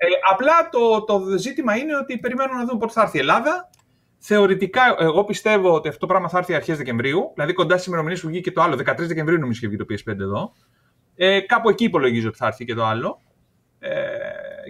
[0.00, 3.70] Ε, απλά το, το ζήτημα είναι ότι περιμένουμε να δούμε πότε θα έρθει η Ελλάδα.
[4.18, 7.30] Θεωρητικά, εγώ πιστεύω ότι αυτό το πράγμα θα έρθει αρχές Δεκεμβρίου.
[7.34, 8.74] Δηλαδή κοντά στις ημερομηνίες που βγήκε και το άλλο.
[8.74, 10.52] 13 Δεκεμβρίου νομίζω είχε βγει το PS5 εδώ.
[11.14, 13.20] Ε, κάπου εκεί υπολογίζω ότι θα έρθει και το άλλο.
[13.78, 13.90] Ε,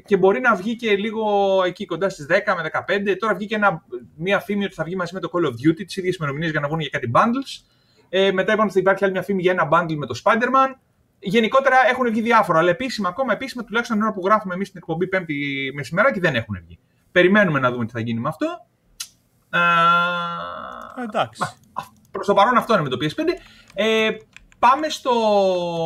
[0.05, 1.27] και μπορεί να βγει και λίγο
[1.67, 2.71] εκεί κοντά στις 10 με
[3.13, 3.17] 15.
[3.19, 3.85] Τώρα βγήκε ένα,
[4.17, 6.61] μια φήμη ότι θα βγει μαζί με το Call of Duty, τις ίδιες ημερομηνίες για
[6.61, 7.67] να βγουν για κάτι bundles.
[8.09, 10.75] Ε, μετά είπαμε ότι θα υπάρχει άλλη μια φήμη για ένα bundle με το Spider-Man.
[11.21, 14.79] Γενικότερα έχουν βγει διάφορα, αλλά επίσημα, ακόμα επίσημα, τουλάχιστον την ώρα που γράφουμε εμείς την
[14.79, 16.79] εκπομπή Πέμπτη μεσημεράκι δεν έχουν βγει.
[17.13, 18.47] Περιμένουμε να δούμε τι θα γίνει με αυτό.
[19.51, 21.43] Ε, εντάξει.
[22.11, 23.29] Προς το παρόν αυτό είναι με το PS5.
[23.75, 24.09] Ε,
[24.59, 25.13] πάμε στο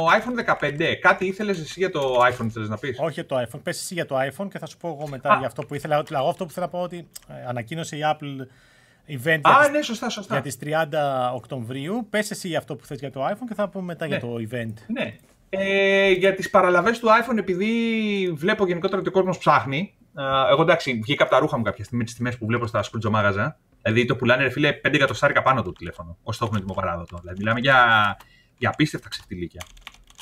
[0.06, 0.94] iPhone 15.
[1.00, 3.60] Κάτι ήθελες εσύ για το iPhone, θέλεις να πεις; Όχι για το iPhone.
[3.62, 5.38] Πες εσύ για το iPhone και θα σου πω εγώ μετά Α.
[5.38, 5.98] για αυτό που ήθελα.
[5.98, 8.46] Ότι εγώ αυτό που θέλω να πω ότι ε, ανακοίνωσε η Apple
[9.08, 10.32] event Α, για, τις, ναι, σωστά, σωστά.
[10.34, 12.06] για τις 30 Οκτωβρίου.
[12.10, 14.22] Πες εσύ για αυτό που θες για το iPhone και θα πούμε μετά για Ναι.
[14.22, 14.72] το event.
[14.86, 15.16] Ναι.
[15.48, 20.62] Ε, για τις παραλαβές του iPhone, επειδή βλέπω γενικότερα ότι ο κόσμος ψάχνει, ε, εγώ
[20.62, 23.58] εντάξει, βγήκα από τα ρούχα μου κάποια στιγμή με τις τιμές που βλέπω στα σκρουτζομάγαζα.
[23.82, 27.18] Δηλαδή το πουλάνε, ρε φίλε, 5 εκατοστάρικα πάνω το τηλέφωνο, όσο το έχουν έτοιμο παράδοτο.
[27.20, 27.76] Δηλαδή μιλάμε για,
[28.58, 29.62] για απίστευτα ξεφτιλίκια.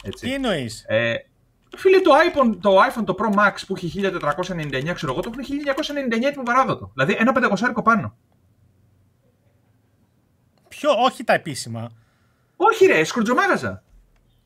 [0.03, 0.27] Έτσι.
[0.27, 1.15] Τι εννοείς; Ε,
[1.77, 5.45] φίλε, το iPhone, το iPhone το Pro Max που έχει 1499, ξέρω εγώ, το έχουν
[6.21, 6.91] 1999 έτοιμο παράδοτο.
[6.95, 8.17] Δηλαδή ένα πεντακοσάρικο πάνω.
[10.81, 11.91] Ποιο, όχι τα επίσημα.
[12.57, 13.83] Όχι, ρε, σκρουτζομάγαζα.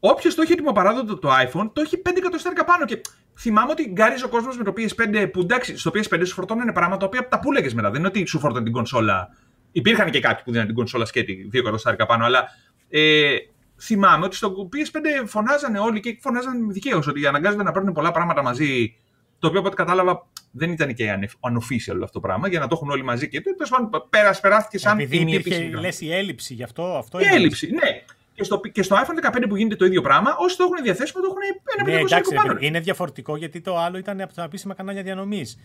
[0.00, 2.84] Όποιος το έχει έτοιμο παράδοτο το iPhone, το έχει 5 εκατοστάρικα πάνω.
[2.84, 3.00] Και
[3.38, 6.98] θυμάμαι ότι γκάριζε ο κόσμος με το PS5 που εντάξει, στο PS5 σου φορτώνανε πράγματα
[7.00, 7.90] τα οποία τα πούλεγε μετά.
[7.90, 9.28] Δεν είναι ότι σου φορτώνε την κονσόλα.
[9.72, 12.44] Υπήρχαν και κάποιοι που δίνανε την κονσόλα σκέτη 2 εκατοστάρικα πάνω, αλλά
[12.88, 13.36] ε,
[13.80, 18.42] θυμάμαι ότι στο PS5 φωνάζανε όλοι και φωνάζανε δικαίως ότι αναγκάζονται να παίρνουν πολλά πράγματα
[18.42, 18.96] μαζί.
[19.38, 22.74] Το οποίο από ό,τι κατάλαβα δεν ήταν και unofficial αυτό το πράγμα για να το
[22.76, 26.00] έχουν όλοι μαζί και τέλος πάντων πέρασε, περάστηκε σαν Επειδή η μη υπήρχε, επίσημη λες,
[26.00, 27.36] η έλλειψη, γι' αυτό, αυτό η είναι.
[27.36, 28.02] έλλειψη, ναι.
[28.34, 31.22] Και στο, και στο iPhone 15 που γίνεται το ίδιο πράγμα, όσοι το έχουν διαθέσιμο
[31.22, 31.42] το έχουν
[31.76, 32.52] ένα Ναι, 500 εντάξει, ρε πάνω.
[32.52, 35.58] παιδί, είναι διαφορετικό γιατί το άλλο ήταν από τα επίσημα κανάλια διανομής.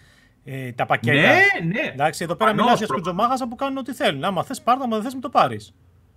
[0.43, 1.13] Ε, τα πακέτα.
[1.21, 1.89] Ναι, ναι.
[1.93, 4.23] Εντάξει, εδώ πέρα Προφανώς, μιλάς για προ- σκουτζομάγαζα που κάνουν ό,τι θέλουν.
[4.23, 5.73] Άμα θες, πάρτα, άμα δεν θες, μην το πάρεις.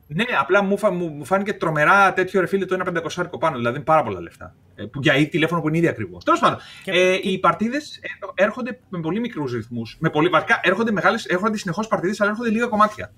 [0.06, 3.56] Ναι, απλά μου, φα, μου, μου φάνηκε τρομερά τέτοιο ρε φίλε το ένα 500 πάνω,
[3.56, 4.54] δηλαδή είναι πάρα πολλά λεφτά.
[4.74, 6.18] Ε, που για τηλέφωνο που είναι ήδη ακριβό.
[6.24, 8.00] Τέλος πάντων, Και- ε, οι παρτίδες
[8.34, 9.96] έρχονται με πολύ μικρούς ρυθμούς.
[10.00, 13.12] Με πολύ, βασικά έρχονται, μεγάλες, έρχονται συνεχώς παρτίδες, αλλά έρχονται λίγα κομμάτια.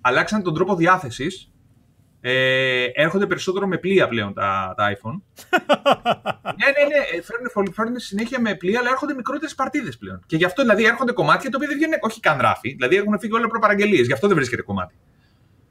[0.00, 1.48] Αλλάξαν τον τρόπο διάθεσης.
[2.20, 5.20] Ε, έρχονται περισσότερο με πλοία πλέον τα, τα iPhone.
[6.58, 7.18] ναι, ναι, ναι.
[7.18, 10.22] ε, Φέρνουν, φέρνουν συνέχεια με πλοία, αλλά έρχονται μικρότερες παρτίδες πλέον.
[10.26, 12.72] Και γι' αυτό δηλαδή έρχονται κομμάτια τα οποία δεν βγαίνουν, όχι καν ράφι.
[12.72, 14.06] Δηλαδή έχουν φύγει όλα προπαραγγελίες.
[14.06, 14.94] Γι' αυτό δεν βρίσκεται κομμάτι.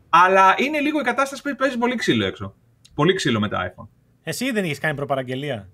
[0.09, 2.55] Αλλά είναι λίγο η κατάσταση που παίζει πολύ ξύλο έξω.
[2.93, 3.87] Πολύ ξύλο με τα iPhone.
[4.23, 5.69] Εσύ δεν είχες κάνει προπαραγγελία;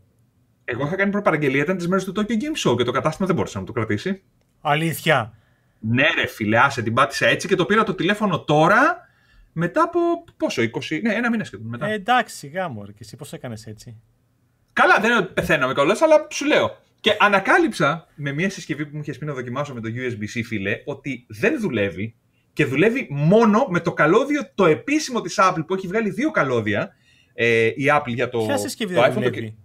[0.66, 3.36] Εγώ είχα κάνει προπαραγγελία, ήταν τις μέρες του Tokyo Game Show και το κατάστημα δεν
[3.36, 4.22] μπορούσε να μου το κρατήσει.
[4.62, 5.34] Αλήθεια.
[5.80, 9.08] Ναι, ρε φίλε, άσε την πάτησα έτσι και το πήρα το τηλέφωνο τώρα
[9.54, 10.00] μετά από
[10.38, 11.88] πόσο, 20, ναι, ένα μήνα σχεδόν μετά.
[11.88, 13.98] Ε, εντάξει, σιγά μου, ρε, και εσύ πώς έκανες έτσι;
[14.74, 16.78] Καλά, δεν είναι ότι πεθαίναμε κιόλας, αλλά σου λέω.
[17.00, 20.82] Και ανακάλυψα με μια συσκευή που μου είχες πει να δοκιμάσω με το USB-C, φίλε,
[20.86, 22.16] ότι δεν δουλεύει
[22.54, 26.96] και δουλεύει μόνο με το καλώδιο το επίσημο της Apple που έχει βγάλει δύο καλώδια.
[27.42, 29.14] Ε, η Apple για το, Ποια συσκευή το δεν iPhone.
[29.14, 29.58] Το, δουλεύει;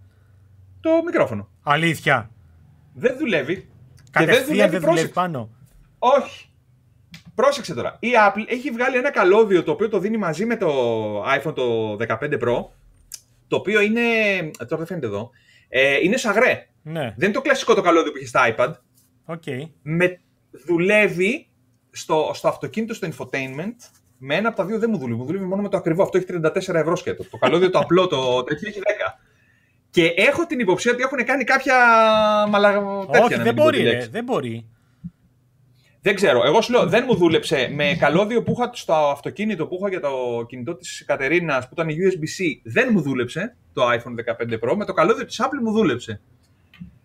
[0.79, 1.49] το μικρόφωνο.
[1.63, 2.31] Αλήθεια.
[2.93, 3.55] Δεν δουλεύει.
[3.55, 3.61] Και
[4.11, 5.13] δεν Κατευθείαν δουλεύει, δεν δουλεύει πρόσεξε.
[5.13, 5.49] πάνω.
[5.99, 6.49] Όχι.
[7.35, 7.97] Πρόσεξε τώρα.
[7.99, 10.69] Η Apple έχει βγάλει ένα καλώδιο το οποίο το δίνει μαζί με το
[11.23, 12.65] iPhone το 15 Pro.
[13.47, 14.01] Το οποίο είναι.
[14.57, 15.29] Τώρα δεν φαίνεται εδώ.
[15.69, 16.67] Ε, είναι σαγρέ.
[16.81, 18.73] Ναι, Δεν είναι το κλασικό το καλώδιο που έχει στα iPad.
[19.25, 19.43] οκέι.
[19.81, 20.19] Με,
[20.65, 21.47] δουλεύει
[21.91, 23.75] στο, στο αυτοκίνητο, στο infotainment.
[24.27, 25.19] Με ένα από τα δύο δεν μου δουλεύει.
[25.19, 26.03] Μου δουλεύει μόνο με το ακριβό.
[26.03, 27.29] Αυτό έχει 34 ευρώ σκέτος.
[27.29, 29.19] Το καλώδιο το απλό, το τέτοιο έχει 10.
[29.89, 31.75] Και έχω την υποψία ότι έχουν κάνει κάποια
[32.49, 32.71] μαλα...
[33.11, 33.23] τέτοια.
[33.23, 34.09] Όχι, να δεν μην πω τη μπορεί, ρε, λέξη.
[34.09, 34.69] δεν μπορεί.
[36.01, 36.45] Δεν ξέρω.
[36.45, 37.71] Εγώ σου λέω, δεν μου δούλεψε.
[37.73, 41.87] Με καλώδιο που είχα στο αυτοκίνητο που είχα για το κινητό της Κατερίνας που ήταν
[41.87, 44.75] USB-C, δεν μου δούλεψε το iPhone 15 Pro.
[44.75, 46.21] Με το καλώδιο της Apple μου δούλεψε.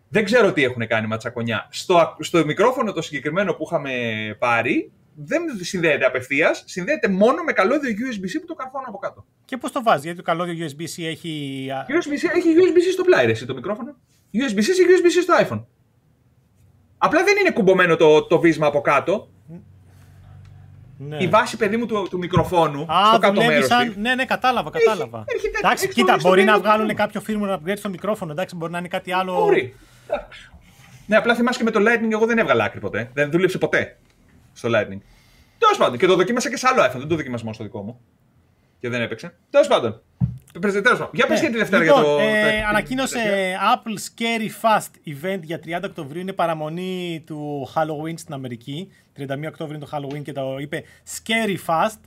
[0.09, 1.69] Δεν ξέρω τι έχουν κάνει ματσακονιά.
[1.71, 3.93] Στο, στο μικρόφωνο το συγκεκριμένο που είχαμε
[4.39, 4.93] πάρει,
[5.25, 9.25] δεν συνδέεται απευθείας, συνδέεται μόνο με καλώδιο USB-C που το καρφώνω από κάτω.
[9.45, 11.67] Και πώς το βάζεις, γιατί το καλώδιο USB-C έχει.
[11.75, 13.97] α, USB-C, έχει USB-C στο πλάι, ρε, εσύ, το μικρόφωνο.
[14.35, 15.65] USB-C σε USB-C στο iPhone.
[16.99, 19.29] Απλά δεν είναι κουμπωμένο το, το βίσμα από κάτω.
[20.99, 21.17] Ναι.
[21.21, 23.67] Η βάση, παιδί μου, του, του μικροφόνου Α, στο κάτω δουλεύει μέρος.
[23.67, 23.95] σαν...
[23.99, 25.25] Ναι, ναι, κατάλαβα, κατάλαβα.
[25.27, 27.23] έχει τέτοιο- εντάξει, έχει κοίτα, στο μπορεί να πλήρες βγάλουν μικρόφωνο.
[27.25, 29.35] κάποιο firmware upgrade στο μικρόφωνο, εντάξει, μπορεί να είναι κάτι άλλο.
[29.35, 29.75] Μπορεί.
[31.07, 33.11] Ναι, απλά θυμάσαι και με το Lightning, εγώ δεν έβγαλα άκρη ποτέ.
[33.15, 33.99] Δεν δούλεψε ποτέ
[34.61, 35.01] στο Lightning.
[35.59, 37.83] Τέλος πάντων, και το δοκίμασα και σε άλλο iPhone, δεν το δοκίμασα μόνο στο δικό
[37.83, 38.01] μου.
[38.81, 39.35] Και δεν έπαιξε.
[39.51, 40.03] Τέλος πάντων.
[41.13, 42.19] Για πες για τη Δευτέρα λοιπόν, για το...
[42.19, 46.21] Ε, ανακοίνωσε Apple Scary Fast event για 30 Οκτωβρίου.
[46.21, 48.89] Είναι παραμονή του Halloween στην Αμερική.
[49.19, 50.85] 31 Οκτώβρου είναι το Halloween και το είπε
[51.17, 52.01] Scary Fast.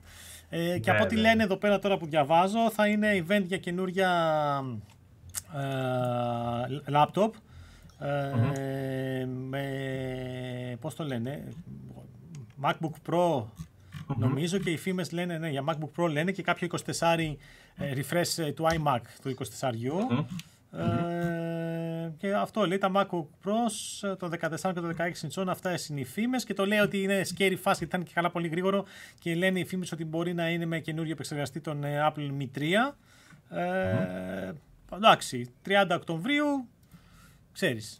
[0.49, 4.09] Ε, και από ό,τι λένε εδώ πέρα τώρα που διαβάζω θα είναι event για καινούρια
[5.55, 7.29] ε, laptop.
[7.99, 9.67] Ε, με,
[10.79, 11.43] πώς το λένε,
[12.61, 13.43] MacBook Pro.
[14.17, 17.35] Νομίζω και οι φήμες λένε, ναι, για MacBook Pro λένε και κάποιο 24
[17.75, 20.25] ε, refresh ε, του iMac του 24U.
[20.77, 25.99] Ε, και αυτό λέει τα MacBook Pros το 14 και το 16 inch αυτά είναι
[25.99, 28.85] οι φήμες και το λέει ότι είναι scary fast γιατί ήταν και καλά πολύ γρήγορο
[29.19, 32.63] και λένε οι φήμες ότι μπορεί να είναι με καινούριο επεξεργαστή των Apple Mi 3
[33.57, 34.51] ε,
[34.95, 36.67] εντάξει 30 Οκτωβρίου
[37.51, 37.97] ξέρεις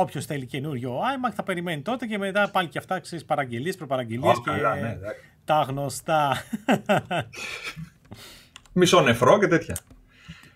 [0.00, 4.40] Όποιος θέλει καινούριο iMac θα περιμένει τότε και μετά πάλι και αυτά ξέρεις παραγγελίες, προπαραγγελίες
[4.44, 4.98] και ναι,
[5.44, 6.44] τα γνωστά.
[8.72, 9.76] Μισό νεφρό και τέτοια.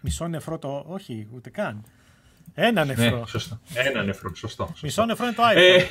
[0.00, 0.84] Μισό νεφρό το.
[0.86, 1.84] Όχι, ούτε καν.
[2.54, 3.18] Ένα ναι, νεφρό.
[3.18, 3.60] Ναι, σωστό.
[3.74, 4.66] Ένα νεφρό, σωστό.
[4.66, 4.86] σωστό.
[4.86, 5.56] Μισό νεφρό είναι το iPhone.
[5.56, 5.84] Ε,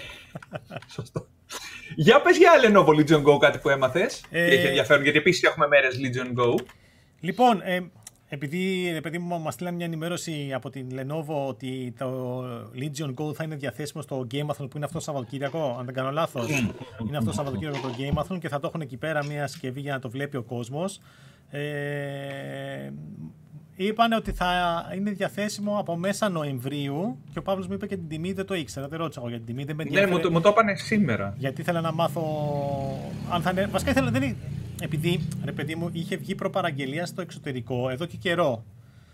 [0.95, 1.27] σωστό.
[1.95, 5.43] Για πες για Lenovo Legion Go κάτι που έμαθες ε, και έχει ενδιαφέρον, γιατί επίσης
[5.43, 6.55] έχουμε μέρες Legion Go.
[7.19, 7.79] Λοιπόν, ε,
[8.33, 12.39] επειδή, επειδή μου μας στείλανε μια ενημέρωση από την Lenovo ότι το
[12.75, 16.11] Legion Go θα είναι διαθέσιμο στο Gameathon που είναι αυτό το Σαββατοκύριακο, αν δεν κάνω
[16.11, 16.49] λάθος,
[17.07, 19.93] είναι αυτό το Σαββατοκύριακο το Gameathon και θα το έχουν εκεί πέρα μια συσκευή για
[19.93, 20.99] να το βλέπει ο κόσμος.
[21.49, 22.91] Ε,
[23.75, 24.51] είπαν ότι θα
[24.95, 28.53] είναι διαθέσιμο από μέσα Νοεμβρίου και ο Παύλος μου είπε και την τιμή, δεν το
[28.53, 29.63] ήξερα, δεν ρώτησα εγώ για την τιμή.
[29.63, 31.33] Δεν με ναι, μου το, μου το είπανε σήμερα.
[31.37, 32.23] Γιατί ήθελα να μάθω
[33.29, 33.65] αν θα είναι...
[33.65, 34.35] Βασικά ήθελα, δεν
[34.81, 38.63] επειδή, ρε παιδί μου, είχε βγει προπαραγγελία στο εξωτερικό εδώ και καιρό.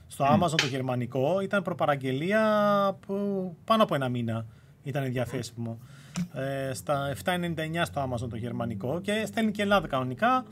[0.08, 2.42] Στο Amazon το γερμανικό ήταν προπαραγγελία
[3.06, 3.16] που
[3.66, 4.46] πάνω από ένα μήνα
[4.84, 5.80] ήταν διαθέσιμο.
[6.34, 7.36] Ε, στα 7,99
[7.84, 10.46] στο Amazon το γερμανικό και στέλνει και Ελλάδα κανονικά.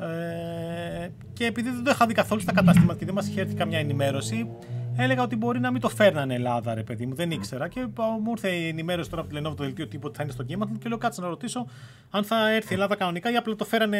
[0.00, 3.54] Ε, και επειδή δεν το είχα δει καθόλου στα καταστήματα και δεν μα είχε έρθει
[3.54, 4.48] καμιά ενημέρωση,
[4.96, 7.14] έλεγα ότι μπορεί να μην το φέρνανε Ελλάδα, ρε παιδί μου.
[7.14, 7.68] Δεν ήξερα.
[7.68, 7.86] Και
[8.22, 10.44] μου ήρθε η ενημέρωση τώρα από τη Lenovo το δελτίο τύπου ότι θα είναι στο
[10.48, 11.66] Game και λέω κάτσε να ρωτήσω
[12.10, 13.98] αν θα έρθει η Ελλάδα κανονικά ή απλά το φέρανε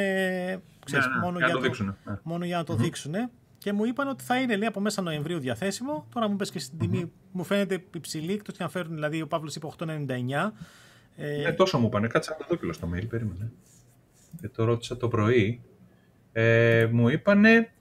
[0.84, 2.18] ξέρεις, ναι, ναι, μόνο, για το, δείξουν, ναι.
[2.22, 3.14] μόνο για να το δείξουν.
[3.58, 6.06] Και μου είπαν ότι θα είναι λέει, από μέσα Νοεμβρίου διαθέσιμο.
[6.14, 9.26] Τώρα μου πες και στην τιμή, μου φαίνεται υψηλή, εκτός και αν φέρουν, δηλαδή ο
[9.26, 10.52] Παύλος είπε 8,99.
[11.16, 13.52] Ε, ε, τόσο μου είπανε, κάτσε να το δω στο mail, περίμενε.
[14.40, 15.62] Και το ρώτησα το πρωί.
[16.32, 17.72] Ε, μου είπανε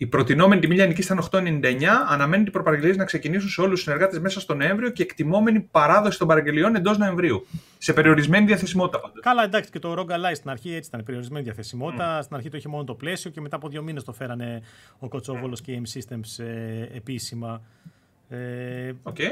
[0.00, 1.84] η προτινόμενη τιμή λιανικής ήταν 8,99.
[2.08, 6.18] Αναμένεται οι προπαραγγελίες να ξεκινήσουν σε όλους τους συνεργάτες μέσα στο Νοέμβριο και εκτιμόμενη παράδοση
[6.18, 7.46] των παραγγελιών εντός Νοεμβρίου.
[7.78, 9.20] Σε περιορισμένη διαθεσιμότητα πάντα.
[9.20, 11.02] Καλά, εντάξει, και το Rogue Ally στην αρχή έτσι ήταν.
[11.04, 12.18] Περιορισμένη διαθεσιμότητα.
[12.18, 12.22] Mm.
[12.22, 14.62] Στην αρχή το είχε μόνο το πλαίσιο και μετά από δύο μήνες το φέρανε
[14.98, 17.62] ο Κοτσόβολος και η M Systems ε, επίσημα.
[18.28, 19.30] Ε, okay.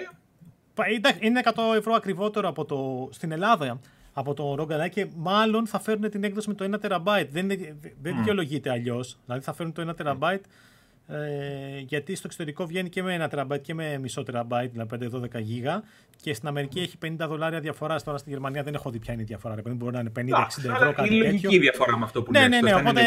[1.20, 3.80] Είναι 100 ευρώ ακριβότερο από το, στην Ελλάδα
[4.18, 7.26] από το Rogue και μάλλον θα φέρουν την έκδοση με το 1 TB.
[7.30, 7.48] Δεν,
[8.02, 8.16] δεν mm.
[8.16, 9.18] δικαιολογείται αλλιώς.
[9.24, 10.38] Δηλαδή θα φέρουν το 1 TB
[11.08, 15.18] ε, γιατί στο εξωτερικό βγαίνει και με 1 TB και με μισό TB, δηλαδή 5-12
[15.20, 15.80] GB.
[16.22, 18.02] Και στην Αμερική έχει 50 δολάρια διαφοράς.
[18.02, 19.54] Τώρα στη Γερμανία δεν έχω δει ποια είναι η διαφορά.
[19.54, 22.60] Ρε, μπορεί να είναι 50-60 ευρώ κάτι Είναι λογική διαφορά με αυτό που ναι, ναι,
[22.60, 23.00] ναι, οπότε,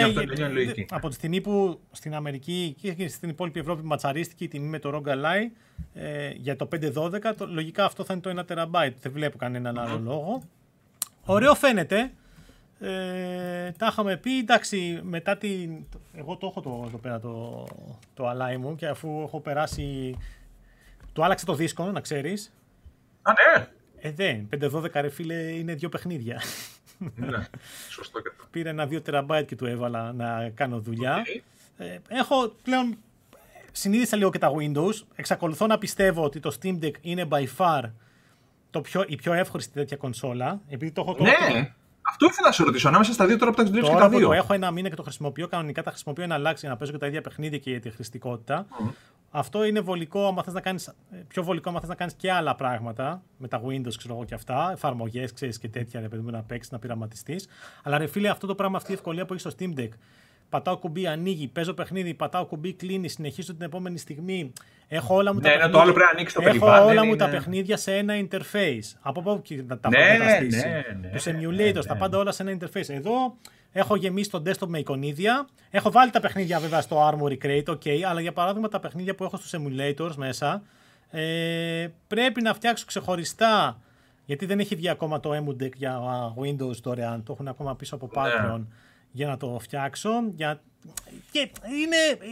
[0.89, 4.89] από τη στιγμή που στην Αμερική και στην υπόλοιπη Ευρώπη ματσαρίστηκε η τιμή με το
[4.95, 5.51] Rogue Ally
[5.93, 8.91] ε, για το 5-12, λογικά αυτό θα είναι το 1 TB.
[9.01, 10.43] Δεν βλέπω κανέναν άλλο λόγο.
[11.31, 12.11] Ωραίο φαίνεται.
[12.79, 15.85] Ε, τα είχαμε πει, εντάξει, μετά την...
[16.13, 17.65] Εγώ το έχω το, εδώ πέρα το,
[18.13, 20.17] το αλάι μου και αφού έχω περάσει...
[21.13, 22.53] Το άλλαξε το δίσκο, να ξέρεις.
[23.21, 23.67] Α, ναι.
[23.99, 24.49] Ε, δεν.
[24.61, 26.41] 5-12 ρε φίλε είναι δύο παιχνίδια.
[27.15, 27.27] Ναι,
[27.89, 28.43] σωστό και αυτό.
[28.51, 31.23] Πήρε ένα 2 τεραμπάιτ και του έβαλα να κάνω δουλειά.
[31.77, 32.97] Ε, έχω πλέον...
[33.71, 35.03] Συνείδησα λίγο και τα Windows.
[35.15, 37.83] Εξακολουθώ να πιστεύω ότι το Steam Deck είναι by far
[38.69, 40.62] το πιο, η πιο εύκολη στη τέτοια κονσόλα.
[40.67, 41.23] Επειδή το έχω το.
[41.23, 41.73] Ναι!
[42.10, 42.88] Αυτό ήθελα να σε ρωτήσω.
[42.88, 44.27] Ανάμεσα στα δύο τώρα που τα δουλεύει και τα δύο.
[44.27, 45.84] Το έχω ένα μήνα και το χρησιμοποιώ κανονικά.
[45.84, 48.65] Τα χρησιμοποιώ να αλλάξει για να παίζω και τα ίδια παιχνίδια και για τη χρηστικότητα.
[48.69, 48.91] Mm.
[49.32, 50.93] Αυτό είναι βολικό άμα θες να κάνεις,
[51.27, 54.34] πιο βολικό άμα θες να κάνεις και άλλα πράγματα με τα Windows ξέρω εγώ και
[54.34, 57.47] αυτά, εφαρμογές ξέρεις και τέτοια ρε παιδί μου να παίξεις, να πειραματιστείς.
[57.84, 59.89] Αλλά ρε φίλε αυτό το πράγμα, αυτή η ευκολία που έχεις στο Steam Deck
[60.49, 64.53] πατάω κουμπί, ανοίγει, παίζω παιχνίδι, πατάω κουμπί, κλείνει, συνεχίζω την επόμενη στιγμή.
[64.88, 67.05] Έχω όλα μου, ναι, τα, ναι, παιχνίδια, το άλλο πρέπει να ανοίξει το έχω όλα
[67.05, 68.97] μου τα παιχνίδια σε ένα interface.
[69.01, 70.67] Από πού και τα ναι, έχω καταστήσει.
[70.67, 72.89] Ναι, ναι, Τους emulators, ναι, τα πάντα όλα σε ένα interface.
[72.89, 73.35] Εδώ
[73.71, 75.47] έχω γεμίσει το desktop με εικονίδια.
[75.69, 79.23] Έχω βάλει τα παιχνίδια βέβαια στο Armory Crate, ok, αλλά για παράδειγμα τα παιχνίδια που
[79.23, 80.63] έχω στους emulators μέσα
[81.12, 83.79] ε, πρέπει να φτιάξω ξεχωριστά
[84.25, 85.99] γιατί δεν έχει βγει ακόμα το EmuDeck για
[86.41, 88.62] Windows δωρεάν, το έχουν ακόμα πίσω από Patreon
[89.11, 90.09] για να το φτιάξω.
[90.35, 90.61] Για...
[91.31, 92.25] Και είναι...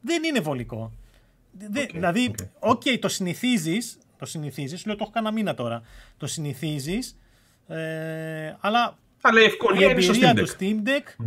[0.00, 0.92] δεν είναι βολικό.
[1.60, 2.98] Okay, δηλαδή, οκέι, okay.
[3.00, 5.82] το συνηθίζεις, το συνηθίζεις, λέω το έχω κανένα μήνα τώρα.
[6.16, 7.18] Το συνηθίζεις,
[7.68, 11.26] ε, αλλά, αλλά η, η εμπειρία του Steam Deck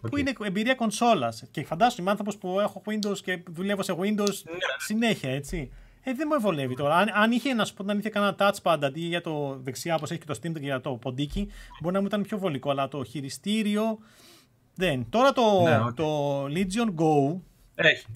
[0.00, 1.44] που είναι εμπειρία κονσόλας.
[1.50, 4.56] Και φαντάσου, είμαι άνθρωπος που έχω Windows και δουλεύω σε Windows ναι.
[4.78, 5.70] συνέχεια, έτσι.
[6.08, 6.96] Ε, δεν μου βολεύει τώρα.
[6.96, 10.10] Αν, αν είχε, να σου πω, αν είχε κανένα touchpad αντί για το δεξιά, όπως
[10.10, 11.48] έχει και το Steam και για το ποντίκι,
[11.80, 12.70] μπορεί να μου ήταν πιο βολικό.
[12.70, 13.98] Αλλά το χειριστήριο
[14.74, 15.06] δεν.
[15.10, 17.40] Τώρα το, ναι, το Legion Go.
[17.74, 18.06] Έχει.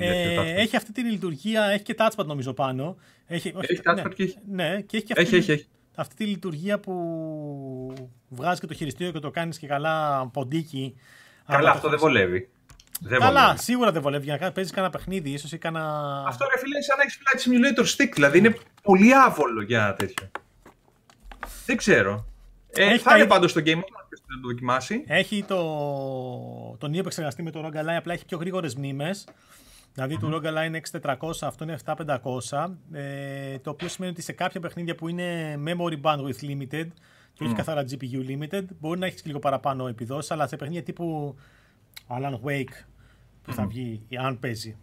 [0.00, 2.96] Ε, έχει αυτή τη λειτουργία, έχει και touchpad νομίζω πάνω.
[3.26, 4.36] Έχει, έχει touchpad ναι, και έχει.
[4.48, 5.66] Ναι, και έχει και αυτή, έχει, έχει, έχει.
[5.94, 6.94] αυτή τη λειτουργία που
[8.28, 10.94] βγάζει και το χειριστήριο και το κάνεις και καλά ποντίκι.
[11.46, 12.50] Καλά, αυτό δεν βολεύει.
[13.00, 13.62] Δεν Καλά, βολεύει.
[13.62, 14.24] σίγουρα δεν βολεύει.
[14.24, 16.24] Για να παίζεις κανένα παιχνίδι, ίσως ή κανένα.
[16.26, 18.10] Αυτό ρε φίλε, σαν να έχεις flight simulator stick.
[18.14, 20.30] Δηλαδή είναι πολύ άβολο για τέτοιο.
[21.66, 22.26] Δεν ξέρω.
[22.70, 23.82] Ε, θα είναι πάντως στο game
[24.28, 25.04] να το δοκιμάσει.
[25.06, 25.56] Έχει το,
[26.78, 29.26] τον ίδιο επεξεργαστή με το Rogalai, απλά έχει πιο γρήγορες μνήμες.
[29.94, 30.30] Δηλαδή mm-hmm.
[30.30, 32.70] το Rogalai είναι 6400, αυτό είναι 7500.
[32.92, 36.86] Ε, το οποίο σημαίνει ότι σε κάποια παιχνίδια που είναι memory bandwidth limited
[37.32, 37.56] και όχι mm.
[37.56, 41.36] καθαρά GPU limited, μπορεί να έχεις λίγο παραπάνω επιδόσεις, αλλά σε παιχνίδια τύπου
[42.08, 42.84] Alan Wake
[43.42, 44.76] που θα βγει, αν παίζει.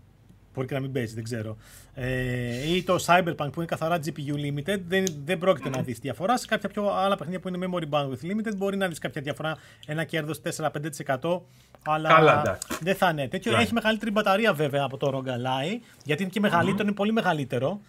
[0.53, 1.57] Μπορεί και να μην παίζει, δεν ξέρω.
[1.93, 6.37] Ε, ή το Cyberpunk που είναι καθαρά GPU limited, δεν, δεν πρόκειται να δεις διαφορά.
[6.37, 9.57] Σε κάποια πιο άλλα παιχνίδια που είναι memory bandwidth limited, μπορεί να δεις κάποια διαφορά,
[9.87, 11.39] ένα κέρδος 4-5%.
[11.87, 13.57] Αλλά Καλά, δεν θα είναι τέτοιο.
[13.57, 17.79] Έχει μεγαλύτερη μπαταρία βέβαια από το Rogalai, γιατί είναι και μεγαλύτερο, είναι πολύ μεγαλύτερο.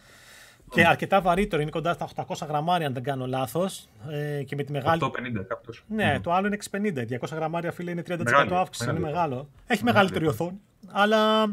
[0.71, 3.89] Και αρκετά βαρύτερο, είναι κοντά στα 800 γραμμάρια, αν δεν κάνω λάθος.
[4.11, 5.01] Ε, και με τη μεγάλη.
[5.05, 5.85] 850 κάπως.
[5.89, 7.07] Ναι, το άλλο είναι 650.
[7.21, 8.87] 200 γραμμάρια, φίλε, είναι 30% μεγάλη, αύξηση.
[8.87, 9.05] Μεγάλη.
[9.05, 9.49] Είναι μεγάλο.
[9.67, 10.61] Έχει μεγαλύτερη οθόνη.
[10.87, 11.51] Αλλά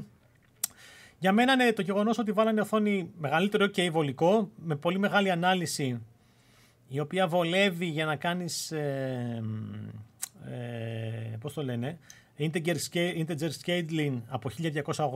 [1.19, 6.01] για μένα είναι το γεγονός ότι βάλανε οθόνη μεγαλύτερο και βολικό, με πολύ μεγάλη ανάλυση,
[6.87, 8.71] η οποία βολεύει για να κάνεις.
[8.71, 9.43] Ε,
[10.45, 11.97] ε, Πώς το λένε,
[12.39, 14.49] integer, integer scaling από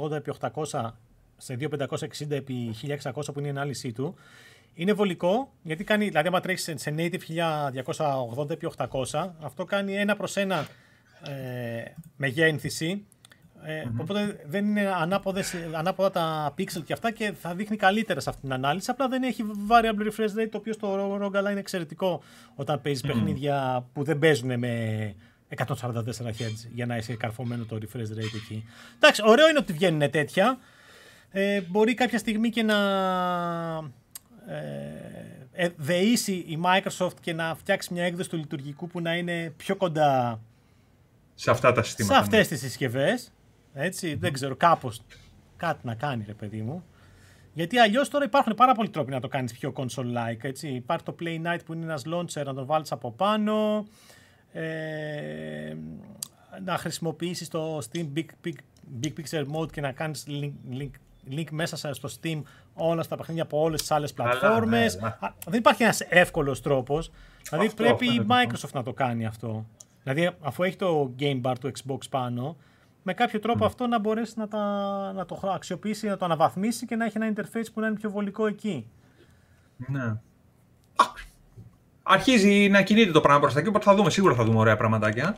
[0.09, 0.91] 1280 επί 800
[1.37, 4.15] σε 2560 επί 1600 που είναι η ανάλυση του.
[4.73, 7.19] Είναι βολικό, γιατί κάνει, δηλαδή άμα τρέχεις σε native
[8.37, 10.67] 1280 επί 800, αυτό κάνει ένα προς ένα
[11.23, 11.83] ε,
[12.17, 13.05] μεγένθηση,
[13.63, 14.01] ε, mm-hmm.
[14.01, 18.41] Οπότε δεν είναι ανάποδες, ανάποδα τα pixel και αυτά και θα δείχνει καλύτερα σε αυτή
[18.41, 18.91] την ανάλυση.
[18.91, 22.21] Απλά δεν έχει variable refresh rate, το οποίο στο Rogala είναι εξαιρετικό
[22.55, 23.07] όταν παίζεις mm-hmm.
[23.07, 25.15] παιχνίδια που δεν παίζουν με
[25.55, 28.65] 144 Hz για να είσαι καρφωμένο το refresh rate εκεί.
[28.95, 30.57] Εντάξει, ωραίο είναι ότι βγαίνουν τέτοια
[31.31, 32.77] ε, μπορεί κάποια στιγμή και να
[34.47, 39.53] ε, ε, δεήσει η Microsoft και να φτιάξει μια έκδοση του λειτουργικού που να είναι
[39.57, 40.41] πιο κοντά
[41.35, 42.13] σε αυτά τα συστήματα.
[42.13, 43.31] Σε αυτές τις συσκευές.
[43.73, 45.01] Έτσι, δεν ξέρω, κάπως
[45.57, 46.83] κάτι να κάνει ρε παιδί μου.
[47.53, 50.43] Γιατί αλλιώς τώρα υπάρχουν πάρα πολλοί τρόποι να το κάνεις πιο console-like.
[50.43, 50.67] Έτσι.
[50.67, 53.85] Υπάρχει το Play Night που είναι ένας launcher να το βάλεις από πάνω.
[54.51, 55.75] Ε,
[56.63, 58.53] να χρησιμοποιήσεις το Steam Big, Big,
[59.03, 60.89] Big Picture Mode και να κάνεις link, link
[61.31, 62.41] link μέσα στο Steam
[62.73, 64.99] όλα στα παιχνίδια από όλες τις άλλες πλατφόρμες.
[65.01, 65.15] Ναι,
[65.47, 67.11] δεν υπάρχει ένας εύκολος τρόπος.
[67.49, 69.65] Δηλαδή πρέπει η Microsoft να το κάνει αυτό.
[70.03, 72.57] Δηλαδή αφού έχει το Game Bar του Xbox πάνω,
[73.03, 74.59] με κάποιο τρόπο αυτό να μπορέσει να, τα,
[75.15, 78.09] να το αξιοποιήσει, να το αναβαθμίσει και να έχει ένα interface που να είναι πιο
[78.09, 78.87] βολικό εκεί.
[79.77, 80.13] Ναι.
[82.03, 84.77] Αρχίζει να κινείται το πράγμα προς τα εκεί, οπότε θα δούμε, σίγουρα θα δούμε ωραία
[84.77, 85.37] πραγματάκια.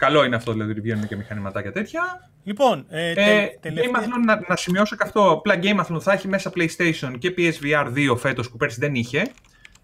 [0.00, 2.30] Καλό είναι αυτό, δηλαδή, βγαίνουν και μηχανηματάκια τέτοια.
[2.42, 4.02] Λοιπόν, ε, ε, τελευταία...
[4.02, 5.30] Game να, να σημειώσω και αυτό.
[5.30, 9.30] Απλά Game Athlon θα έχει μέσα PlayStation και PSVR 2 φέτος που πέρσι δεν είχε.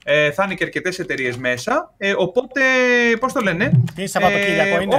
[0.04, 1.94] Ε, θα είναι και αρκετές εταιρείες μέσα.
[1.96, 2.60] Ε, οπότε,
[3.20, 3.82] πώς το λένε.
[3.96, 4.96] Είναι Σαββατοκύριακο, ε, είναι;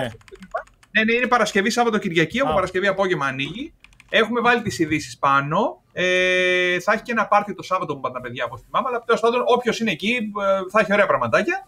[0.91, 2.39] ναι, ναι, είναι Παρασκευή, Σαββατοκυριακή.
[2.39, 3.73] Από Παρασκευή απόγευμα ανοίγει.
[4.10, 5.82] Έχουμε βάλει τις ειδήσεις πάνω.
[5.93, 8.88] Ε, θα έχει και ένα πάρτι το Σάββατο που πάνε τα παιδιά, όπως θυμάμαι.
[8.89, 11.67] Αλλά τέλος πάντων, όποιος είναι εκεί ε, θα έχει ωραία πραγματάκια.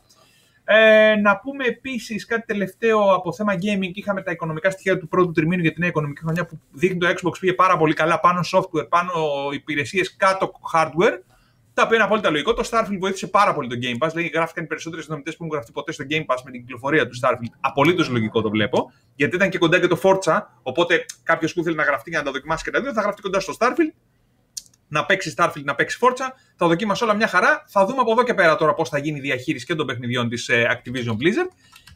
[0.71, 3.91] Ε, να πούμε επίσης κάτι τελευταίο από θέμα gaming.
[3.93, 7.07] Είχαμε τα οικονομικά στοιχεία του πρώτου τριμήνου για την νέα οικονομική χρονιά που δείχνει το
[7.07, 9.11] Xbox πήγε πάρα πολύ καλά πάνω software, πάνω
[9.53, 11.17] υπηρεσίες, κάτω hardware.
[11.73, 12.53] Τα οποία είναι απόλυτα λογικό.
[12.53, 14.09] Το Starfield βοήθησε πάρα πολύ το Game Pass.
[14.11, 17.07] Δηλαδή, γράφηκαν οι περισσότερε συνδρομητέ που έχουν γραφτεί ποτέ στο Game Pass με την κυκλοφορία
[17.07, 17.53] του Starfield.
[17.59, 18.91] Απολύτως λογικό το βλέπω.
[19.15, 20.41] Γιατί ήταν και κοντά και το Forza.
[20.61, 23.21] Οπότε κάποιος που ήθελε να γραφτεί για να τα δοκιμάσει και τα δύο θα γραφτεί
[23.21, 23.93] κοντά στο Starfield
[24.89, 26.33] να παίξει Starfield, να παίξει Forza.
[26.57, 27.65] Τα δοκίμασα όλα μια χαρά.
[27.67, 30.29] Θα δούμε από εδώ και πέρα τώρα πώς θα γίνει η διαχείριση και των παιχνιδιών
[30.29, 31.51] της ε, Activision Blizzard.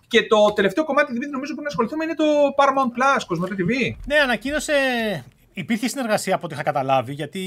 [0.07, 2.23] Και το τελευταίο κομμάτι, Δημήτρη, νομίζω που να ασχοληθούμε είναι το
[2.57, 3.95] Paramount Plus, Cosmote TV.
[4.05, 4.73] Ναι, ανακοίνωσε.
[5.53, 7.13] Υπήρχε συνεργασία από ό,τι είχα καταλάβει.
[7.13, 7.39] Γιατί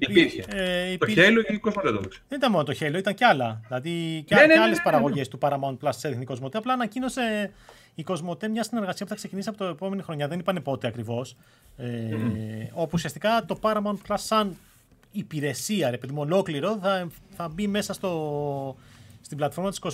[0.00, 0.44] υπήρχε.
[0.48, 1.22] Ε, υπήρχε.
[1.22, 3.60] Το Halo και η Cosmote το Δεν ήταν μόνο το Halo, ήταν και άλλα.
[3.66, 6.54] Δηλαδή και, ναι, ναι, ναι, άλλες ναι, ναι, παραγωγέ του Paramount Plus σε εθνική Cosmote.
[6.54, 7.52] Απλά ανακοίνωσε
[7.94, 10.28] η Cosmote μια συνεργασία που θα ξεκινήσει από το επόμενη χρονιά.
[10.28, 11.36] Δεν είπανε πότε ακριβώς.
[11.76, 12.68] Ε, mm.
[12.72, 14.56] Όπου ουσιαστικά το Paramount Plus, σαν
[15.14, 18.76] υπηρεσία, ρε παιδί μου, ολόκληρο, θα, θα μπει μέσα στο,
[19.20, 19.92] στην πλατφόρμα της Cosmote.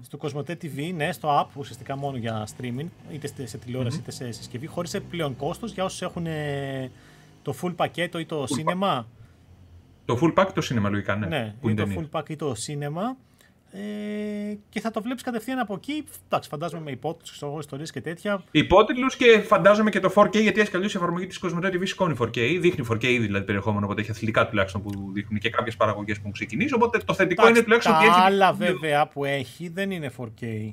[0.00, 4.32] Στο Cosmote TV, ναι, στο app, ουσιαστικά μόνο για streaming, είτε σε τηλεόραση είτε σε
[4.32, 6.26] συσκευή, χωρίς πλέον κόστος για όσους έχουν
[7.42, 9.04] το full πακέτο ή το full cinema.
[10.04, 11.26] Το full pack το cinema λογικά, ναι.
[11.26, 13.16] Ναι, ή το full pack ή το cinema.
[13.76, 16.04] Ε, και θα το βλέπεις κατευθείαν από εκεί.
[16.26, 18.42] Εντάξει, φαντάζομαι με υπότιτλους, ιστορίες και τέτοια.
[18.50, 22.16] Υπότιτλους και φαντάζομαι και το 4K, γιατί έτσι καλώ η εφαρμογή της Cosmote TV σηκώνει
[22.20, 22.58] 4K.
[22.60, 26.20] Δείχνει 4K ήδη δηλαδή περιεχόμενο, οπότε έχει αθλητικά τουλάχιστον που δείχνουν και κάποιες παραγωγές που
[26.20, 26.74] έχουν ξεκινήσει.
[26.74, 28.14] Οπότε το θετικό Εντάξει, είναι τουλάχιστον ότι έχει.
[28.14, 30.72] Τα άλλα βέβαια που έχει δεν είναι 4K.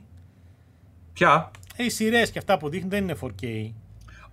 [1.13, 3.71] Ποια; Ε, οι σειρές και αυτά που δείχνουν δεν είναι 4K.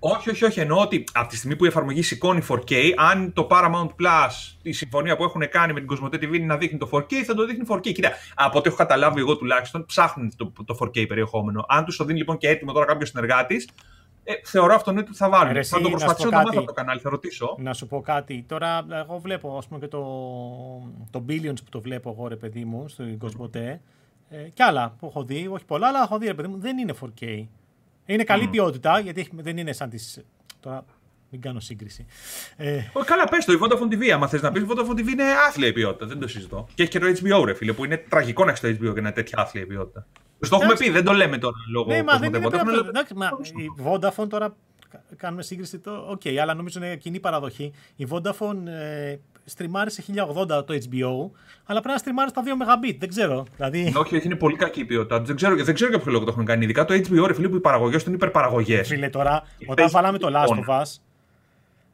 [0.01, 0.61] Όχι, όχι, όχι.
[0.61, 4.73] Εννοώ ότι από τη στιγμή που η εφαρμογή σηκώνει 4K, αν το Paramount Plus, η
[4.73, 7.47] συμφωνία που έχουν κάνει με την Cosmote TV είναι να δείχνει το 4K, θα το
[7.47, 7.93] δείχνει 4K.
[7.93, 11.65] Κοίτα, από ό,τι έχω καταλάβει εγώ τουλάχιστον, ψάχνουν το, το 4K περιεχόμενο.
[11.69, 13.69] Αν τους το δίνει λοιπόν και έτοιμο τώρα κάποιος συνεργάτης,
[14.25, 15.53] ε, θεωρώ αυτονόητο ότι θα βάλουν.
[15.53, 17.57] Ρε, θα το προσπαθήσω να, να μάθω το κανάλι, θα ρωτήσω.
[17.59, 18.45] Να σου πω κάτι.
[18.49, 20.03] Τώρα, εγώ βλέπω ας πούμε, και το,
[21.11, 23.79] το Billions που το βλέπω εγώ, ρε παιδί μου, στην Cosmote.
[24.31, 26.79] Ε, και άλλα που έχω δει, όχι πολλά, αλλά έχω δει, ρε παιδί μου, δεν
[26.79, 27.47] είναι 4K.
[28.09, 28.51] Είναι καλή mm.
[28.51, 30.25] ποιότητα, γιατί δεν είναι σαν τις...
[30.61, 30.85] Τώρα
[31.31, 32.07] μην κάνω σύγκριση.
[32.57, 32.81] Ε...
[32.93, 34.09] Ο, καλά, πες το, η Vodafone TV.
[34.09, 36.07] Άμα θες να πεις, η Vodafone TV είναι άθλια η ποιότητα.
[36.07, 36.69] Δεν το συζητώ.
[36.75, 38.85] Και έχει και το HBO, ρε φίλε, που είναι τραγικό να έχει το HBO και
[38.85, 40.07] να είναι τέτοια άθλια η ποιότητα.
[40.39, 42.87] Το έχουμε πει, δεν το λέμε τώρα λόγω ναι, μα δεν είναι Vodafone.
[42.89, 44.57] Εντάξει, μα, η Vodafone τώρα
[45.17, 45.81] κάνουμε σύγκριση.
[46.09, 47.73] Οκέι, okay, αλλά νομίζω είναι κοινή παραδοχή.
[47.97, 49.17] Η Vodafone ε,
[49.49, 51.31] στριμάρει σε 1080 το HBO,
[51.65, 52.97] αλλά πρέπει να στριμάρει στα 2 Mbit.
[52.99, 53.47] Δεν ξέρω.
[53.57, 53.93] Δηλαδή...
[53.97, 55.21] Όχι, όχι, είναι πολύ κακή η ποιότητα.
[55.21, 56.65] Δεν ξέρω, δεν ξέρω για ποιο λόγο το έχουν κάνει.
[56.65, 58.83] Ειδικά το HBO, ρε φίλε, που οι παραγωγές του είναι υπερπαραγωγές.
[58.83, 60.87] Φίλε, τώρα, όταν βάλαμε το Last of Us,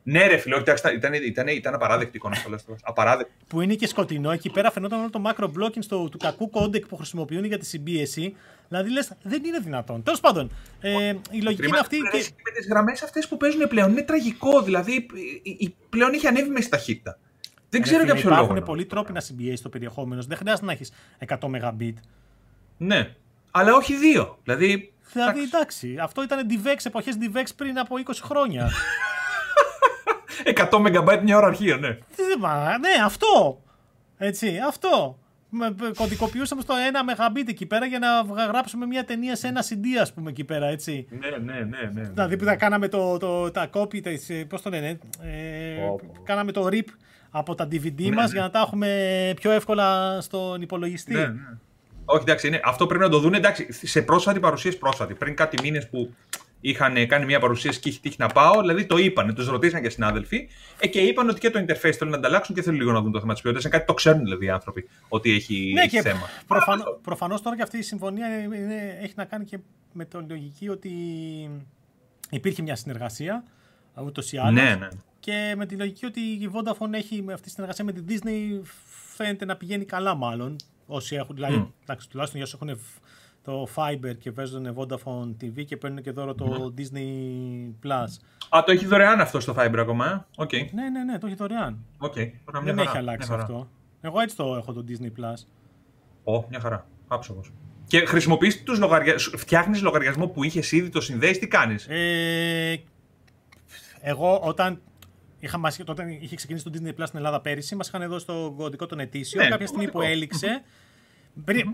[0.06, 0.62] ναι, ρε φίλε,
[0.94, 3.32] ήταν, ήταν, ήταν απαράδεκτη εικόνα στο Last Απαράδεκτη.
[3.46, 4.30] Που είναι και σκοτεινό.
[4.30, 7.66] Εκεί πέρα φαινόταν όλο το macro blocking στο, του κακού codec που χρησιμοποιούν για τη
[7.66, 8.36] συμπίεση.
[8.68, 10.02] Δηλαδή λες, δεν είναι δυνατόν.
[10.02, 11.96] Τέλος πάντων, ε, η λογική είναι αυτή.
[11.96, 12.16] Και...
[12.16, 14.62] Με τις γραμμές αυτές που παίζουν πλέον είναι τραγικό.
[14.62, 15.06] Δηλαδή,
[15.88, 17.18] πλέον έχει ανέβει με ταχύτητα.
[17.74, 18.42] Δεν ξέρω για ποιο λόγο.
[18.42, 20.22] Υπάρχουν πολλοί τρόποι να συμπιέσεις το περιεχόμενο.
[20.22, 20.92] Δεν χρειάζεται να έχεις
[21.26, 21.94] 100 Mbit.
[22.76, 23.14] Ναι.
[23.50, 24.38] Αλλά όχι δύο.
[24.44, 24.92] Δηλαδή.
[25.12, 25.96] Δηλαδή, εντάξει.
[26.00, 28.70] Αυτό ήταν DivX, εποχές DivX πριν από 20 χρόνια.
[30.54, 31.88] 100 MB μια ώρα αρχείο, ναι.
[31.88, 33.62] ναι, αυτό.
[34.18, 35.18] Έτσι, αυτό.
[35.96, 36.74] Κωδικοποιούσαμε στο
[37.08, 40.44] 1 Mbit εκεί πέρα για να γράψουμε μια ταινία σε ένα CD, ας πούμε, εκεί
[40.44, 41.06] πέρα, έτσι.
[41.10, 41.90] Ναι, ναι, ναι.
[41.92, 42.02] ναι.
[42.02, 44.00] Δηλαδή που θα κάναμε το, το, τα copy,
[44.48, 45.88] πώς το λένε, ε,
[46.24, 46.86] κάναμε το rip
[47.36, 48.32] από τα DVD ναι, μας ναι.
[48.32, 51.12] για να τα έχουμε πιο εύκολα στον υπολογιστή.
[51.14, 51.58] Ναι, ναι.
[52.04, 52.60] Όχι, εντάξει, είναι.
[52.64, 55.14] αυτό πρέπει να το δουν εντάξει, σε πρόσφατη παρουσίαση πρόσφατη.
[55.14, 56.14] Πριν κάτι μήνες που
[56.60, 59.88] είχαν κάνει μια παρουσίαση και είχε τύχει να πάω, δηλαδή το είπαν, τους ρωτήσαν και
[59.88, 63.00] συνάδελφοι ε, και είπαν ότι και το interface θέλουν να ανταλλάξουν και θέλουν λίγο να
[63.00, 63.64] δουν το θέμα της ποιότητας.
[63.64, 66.28] Είναι κάτι το ξέρουν δηλαδή οι άνθρωποι ότι έχει, ναι, έχει και θέμα.
[67.02, 69.58] Προφανώ τώρα και αυτή η συμφωνία είναι, έχει να κάνει και
[69.92, 70.90] με τη λογική ότι
[72.30, 73.44] υπήρχε μια συνεργασία
[74.04, 74.52] ούτως ή άλλως.
[74.52, 74.88] Ναι, ναι.
[75.24, 78.60] Και με τη λογική ότι η Vodafone έχει με αυτή τη συνεργασία με την Disney
[79.14, 80.56] φαίνεται να πηγαίνει καλά μάλλον.
[80.86, 81.82] Όσοι έχουν, δηλαδή, mm.
[81.82, 82.80] εντάξει, τουλάχιστον για όσοι έχουν
[83.42, 88.06] το Fiber και παίζουν Vodafone TV και παίρνουν και δώρο το Disney Plus.
[88.48, 90.70] Α, το έχει δωρεάν αυτό στο Fiber ακόμα, ε; Okay.
[90.72, 91.84] Ναι, ναι, ναι, το έχει δωρεάν.
[91.98, 92.30] Okay.
[92.62, 93.68] Δεν έχει αλλάξει αυτό.
[94.00, 95.46] Εγώ έτσι το έχω το Disney Plus.
[96.34, 96.86] Ω, μια χαρά.
[97.08, 97.52] Άψογος.
[97.86, 102.82] Και χρησιμοποιείς τους λογαριασμούς, φτιάχνεις λογαριασμό που είχες ήδη, το συνδέεις, τι κάνεις; Ε,
[104.00, 104.80] εγώ όταν
[105.44, 108.54] Είχα, μας, όταν είχε ξεκινήσει το Disney Plus στην Ελλάδα πέρυσι, μας είχαν δώσει το
[108.56, 109.42] κωδικό των ετήσιο.
[109.42, 110.62] Ναι, κάποια στιγμή που έληξε,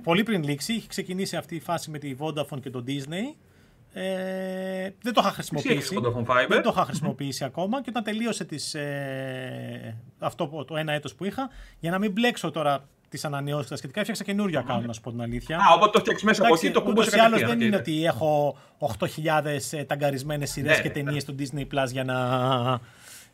[0.03, 3.37] πολύ πριν λήξει, είχε ξεκινήσει αυτή η φάση με τη Vodafone και το Disney.
[3.93, 5.95] Ε, δεν το είχα χρησιμοποιήσει.
[6.49, 11.25] Δεν το είχα χρησιμοποιήσει ακόμα και όταν τελείωσε τις, ε, αυτό το ένα έτος που
[11.25, 15.01] είχα, για να μην μπλέξω τώρα τις ανανεώσεις τα σχετικά, έφτιαξα καινούριο account, να σου
[15.01, 15.57] πω την αλήθεια.
[15.57, 18.57] Α, οπότε το φτιάξεις μέσα από εκεί, το κουμπούσε Ούτω ή δεν είναι ότι έχω
[18.79, 21.35] 8.000 ταγκαρισμένες σειρές ναι, και ταινίες ναι.
[21.35, 22.17] του Disney Plus για να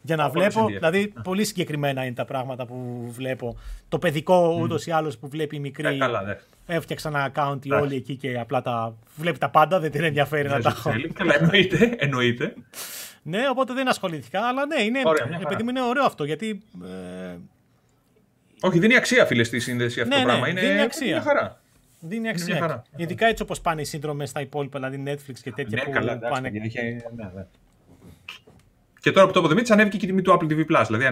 [0.07, 0.67] για να βλέπω.
[0.67, 3.59] Δηλαδή, πολύ συγκεκριμένα είναι τα πράγματα που βλέπω.
[3.89, 4.63] Το παιδικό mm.
[4.63, 5.95] ούτως ή άλλως που βλέπει η μικρή.
[5.95, 6.37] Ε, καλά, ναι.
[6.67, 10.49] Έφτιαξα ένα account οι όλοι εκεί και απλά τα βλέπει τα πάντα, δεν την ενδιαφέρει
[10.49, 10.93] να τα έχω.
[11.13, 12.55] Καλά, εννοείται, εννοείται.
[13.23, 16.25] ναι, οπότε δεν ασχολήθηκα, αλλά ναι, είναι, Ωραία, επειδή μου είναι ωραίο αυτό.
[16.25, 17.37] Γιατί, ε...
[18.61, 20.49] Όχι, δίνει αξία, φίλε, στη σύνδεση αυτό ναι, το ναι, πράγμα.
[20.49, 21.07] Είναι δίνει αξία.
[21.07, 21.61] Μια χαρά.
[22.01, 22.59] Δίνει αξία.
[22.59, 22.83] χαρά.
[22.97, 26.19] Ειδικά έτσι όπως πάνε οι σύνδρομε στα υπόλοιπα, δηλαδή Netflix και τέτοια ναι, που καλά,
[26.19, 26.51] πάνε.
[26.51, 26.61] Ναι,
[27.35, 27.47] ναι.
[29.07, 30.85] Και τώρα που το αποδομήτησε, ανέβηκε και η τιμή του Apple TV Plus.
[30.87, 31.05] Δηλαδή,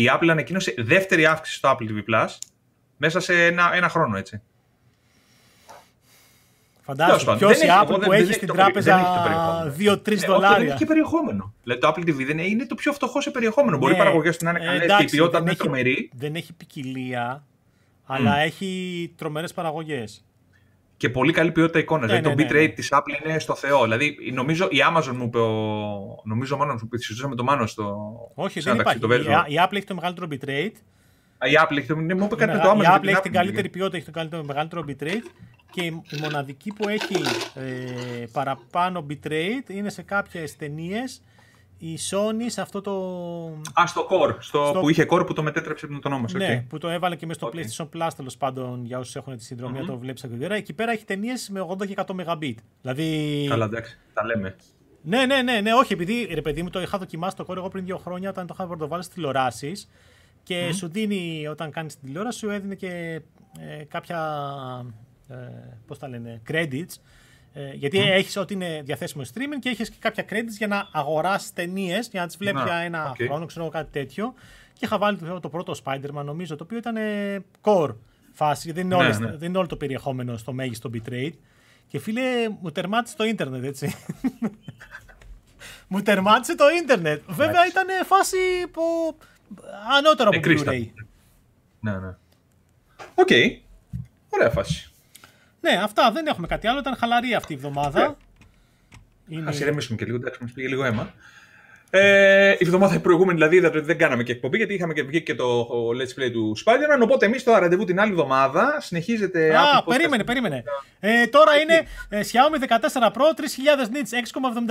[0.00, 2.28] η Apple ανακοίνωσε δεύτερη αύξηση στο Apple TV Plus
[2.96, 4.42] μέσα σε ένα, ένα χρόνο, έτσι.
[6.80, 7.36] Φαντάζομαι.
[7.36, 8.98] Ποιος η Apple που έχει στην τράπεζα
[9.78, 10.58] 2-3 δολάρια.
[10.58, 11.54] Δεν έχει και περιεχόμενο.
[11.62, 13.78] Δηλαδή το Apple TV δεν είναι το πιο φτωχό σε περιεχόμενο.
[13.78, 14.02] Μπορεί οι ναι.
[14.02, 16.10] παραγωγές του να είναι καλέ και η ποιότητα να είναι τρομερή.
[16.14, 17.44] Δεν έχει ποικιλία,
[18.06, 20.24] αλλά έχει τρομερές παραγωγές
[20.96, 22.00] και πολύ καλή ποιότητα εικόνα.
[22.00, 22.74] Ναι, δηλαδή ναι, το ναι, bitrate ναι.
[22.74, 23.82] της Apple είναι στο Θεό.
[23.82, 25.38] Δηλαδή νομίζω η Amazon μου είπε.
[26.24, 28.14] Νομίζω μάλλον που συζητούσαμε το Μάνο στο.
[28.34, 28.98] Όχι, δεν υπάρχει.
[28.98, 30.76] Το η, η Apple έχει το μεγαλύτερο bitrate.
[31.38, 31.96] Η Apple έχει το.
[31.96, 32.82] Ναι, μου είπε κάτι το Amazon.
[32.82, 35.30] Η Apple έχει την καλύτερη ποιότητα, έχει το καλύτερο, μεγαλύτερο bitrate.
[35.70, 37.22] Και η μοναδική που έχει
[37.54, 41.22] ε, παραπάνω bitrate είναι σε κάποιες ταινίες
[41.78, 42.92] η Sony σε αυτό το.
[43.80, 44.36] Α, στο Core.
[44.38, 44.80] Στο, στο...
[44.80, 46.24] Που είχε Core που το μετέτρεψε με τον νόμο.
[46.32, 47.56] Ναι, που το έβαλε και μέσα στο okay.
[47.56, 49.86] PlayStation Plus τέλος πάντων για όσους έχουν τη συνδρομη mm-hmm.
[49.86, 50.54] το βλέπεις ακριβώ.
[50.54, 52.54] Εκεί πέρα έχει ταινίες με 80 και 100 Mbit.
[52.82, 53.46] Δηλαδή.
[53.48, 54.56] Καλά, εντάξει, τα λέμε.
[55.02, 57.68] Ναι, ναι, ναι, ναι, όχι, επειδή ρε παιδί μου το είχα δοκιμάσει το Core εγώ
[57.68, 59.88] πριν δύο χρόνια όταν το είχα πρωτοβάλει στις τηλεοράσεις
[60.42, 60.74] και mm.
[60.74, 63.20] σου δίνει όταν κάνεις την τηλεόραση σου έδινε και
[63.58, 64.20] ε, κάποια.
[65.28, 65.34] Ε,
[65.86, 66.94] Πώς τα λένε, credits
[67.58, 68.10] ε, γιατί mm.
[68.10, 72.20] έχεις ό,τι είναι διαθέσιμο streaming και έχεις και κάποια credits για να αγοράσει ταινίες για
[72.20, 73.26] να τις βλέπεις για ένα okay.
[73.26, 74.34] χρόνο, ξέρω κάτι τέτοιο.
[74.72, 76.96] Και είχα βάλει το, το πρώτο Spider-Man, νομίζω, το οποίο ήταν
[77.60, 77.94] core
[78.32, 78.72] φάση.
[78.72, 79.36] Δεν είναι, ναι, όλες, ναι.
[79.36, 81.32] δεν είναι όλο το περιεχόμενο στο μέγιστο bitrate.
[81.86, 82.22] Και φίλε,
[82.60, 83.94] μου τερμάτισε το ίντερνετ, έτσι.
[85.88, 87.22] μου τερμάτισε το ίντερνετ.
[87.28, 88.36] Βέβαια ήταν φάση
[88.70, 88.82] που
[89.96, 90.86] ανώτερο από Blu-ray.
[91.80, 92.14] Ναι, ναι.
[93.14, 93.28] Οκέι.
[93.30, 93.48] Okay.
[94.28, 94.90] Ωραία φάση.
[95.70, 96.78] Ναι, αυτά δεν έχουμε κάτι άλλο.
[96.78, 98.16] Ήταν χαλαρή αυτή η εβδομάδα.
[98.16, 98.16] Yeah.
[99.28, 99.50] Είναι...
[99.50, 101.12] Ας ηρεμήσουμε και λίγο, εντάξει, μας πήγε λίγο αίμα.
[101.90, 105.02] Ε, η εβδομάδα η προηγούμενη δηλαδή είδατε ότι δεν κάναμε και εκπομπή γιατί είχαμε και,
[105.02, 107.02] βγει και το Let's Play του Spider-Man.
[107.02, 109.56] Οπότε εμείς το ραντεβού την άλλη εβδομάδα συνεχίζεται.
[109.56, 110.62] Α, περίμενε, περίμενε.
[111.00, 114.18] Ε, τώρα είναι ε, Xiaomi 14 Pro, 3000 nits,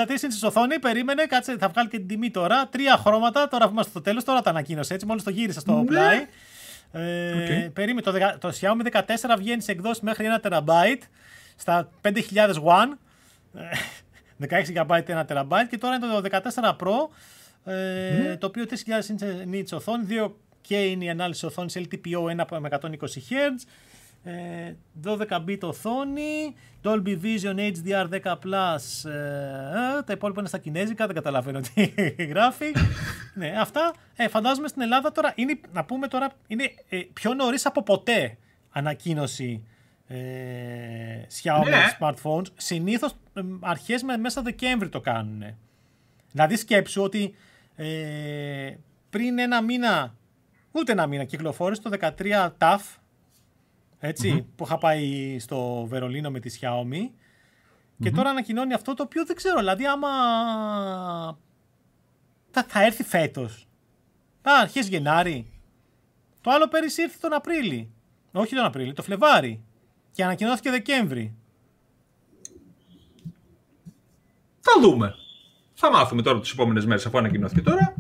[0.06, 0.80] 6,73 inches οθόνη.
[0.80, 2.68] Περίμενε, κάτσε, θα βγάλει και την τιμή τώρα.
[2.72, 5.06] Τρία χρώματα, τώρα είμαστε στο τέλος, τώρα τα ανακοίνωσε έτσι.
[5.06, 5.86] Μόλις το γύρισα στο ναι.
[5.86, 6.28] πλάι.
[6.92, 9.02] Ε, Περίμενε, το, το Xiaomi 14
[9.38, 10.98] βγαίνει σε εκδόσεις μέχρι 1 TB
[11.56, 12.98] στα 5000 One.
[14.50, 17.10] 16 GB 1 TB και τώρα είναι το 14 Pro
[17.66, 18.74] ε, το οποίο 3000
[19.54, 23.66] nits οθόνης, 2K είναι η ανάλυση οθόνης LTPO 1 με 120 Hz.
[25.04, 31.60] 12 bit οθόνη, Dolby Vision HDR 10+, ε, τα υπόλοιπα είναι στα κινέζικα, δεν καταλαβαίνω
[31.60, 31.94] τι
[32.32, 32.66] γράφει.
[33.34, 37.66] ναι, αυτά ε, φαντάζομαι στην Ελλάδα τώρα, είναι, να πούμε τώρα, είναι ε, πιο νωρίς
[37.66, 38.38] από ποτέ
[38.72, 39.64] ανακοίνωση
[40.08, 40.18] ε,
[41.44, 41.98] Xiaomi ναι.
[42.00, 42.46] smartphones.
[42.56, 45.44] Συνήθως ε, αρχές με μέσα Δεκέμβρη το κάνουν.
[46.32, 47.36] Δηλαδή σκέψου ότι
[47.76, 48.74] ε,
[49.10, 50.16] πριν ένα μήνα,
[50.72, 52.80] ούτε ένα μήνα κυκλοφόρησε το 13 TAF
[54.00, 57.10] ετσι που είχα πάει στο Βερολίνο με τη Xiaomi
[58.00, 60.08] και τώρα ανακοινώνει αυτό το οποίο δεν ξέρω, δηλαδή άμα
[62.52, 63.68] θα, θα έρθει φέτος.
[64.42, 65.50] Α, αρχές Γενάρη.
[66.42, 67.92] Το άλλο πέρυσι ήρθε τον Απρίλη.
[68.32, 69.64] Όχι τον Απρίλη, το Φλεβάρι.
[70.12, 71.36] Και ανακοινώθηκε Δεκέμβρη.
[74.60, 75.16] Θα δούμε.
[75.74, 77.96] Θα μάθουμε τώρα τις επόμενες μέρες αφού ανακοινώθηκε τώρα.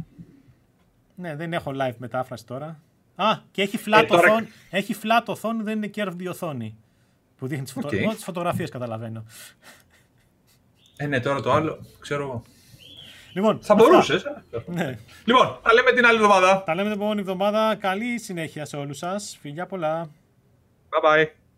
[1.15, 2.81] Ναι, δεν έχω live μετάφραση τώρα.
[3.15, 4.31] Α, και έχει flat, ε, τώρα...
[4.31, 6.77] οθόνη, έχει flat οθόνη, δεν είναι curved οθόνη.
[7.37, 7.87] Που δείχνει τις, φωτο...
[7.87, 8.13] okay.
[8.13, 9.25] τις φωτογραφίες καταλαβαίνω.
[10.97, 12.43] Ε, ναι, τώρα το άλλο, ξέρω εγώ.
[13.33, 14.23] Λοιπόν, θα μπορούσες.
[14.65, 14.97] Ναι.
[15.25, 16.63] Λοιπόν, τα λέμε την άλλη εβδομάδα.
[16.63, 17.75] Τα λέμε την επόμενη εβδομάδα.
[17.75, 19.37] Καλή συνέχεια σε όλους σας.
[19.41, 20.09] Φιλιά πολλά.
[20.89, 21.44] Bye bye.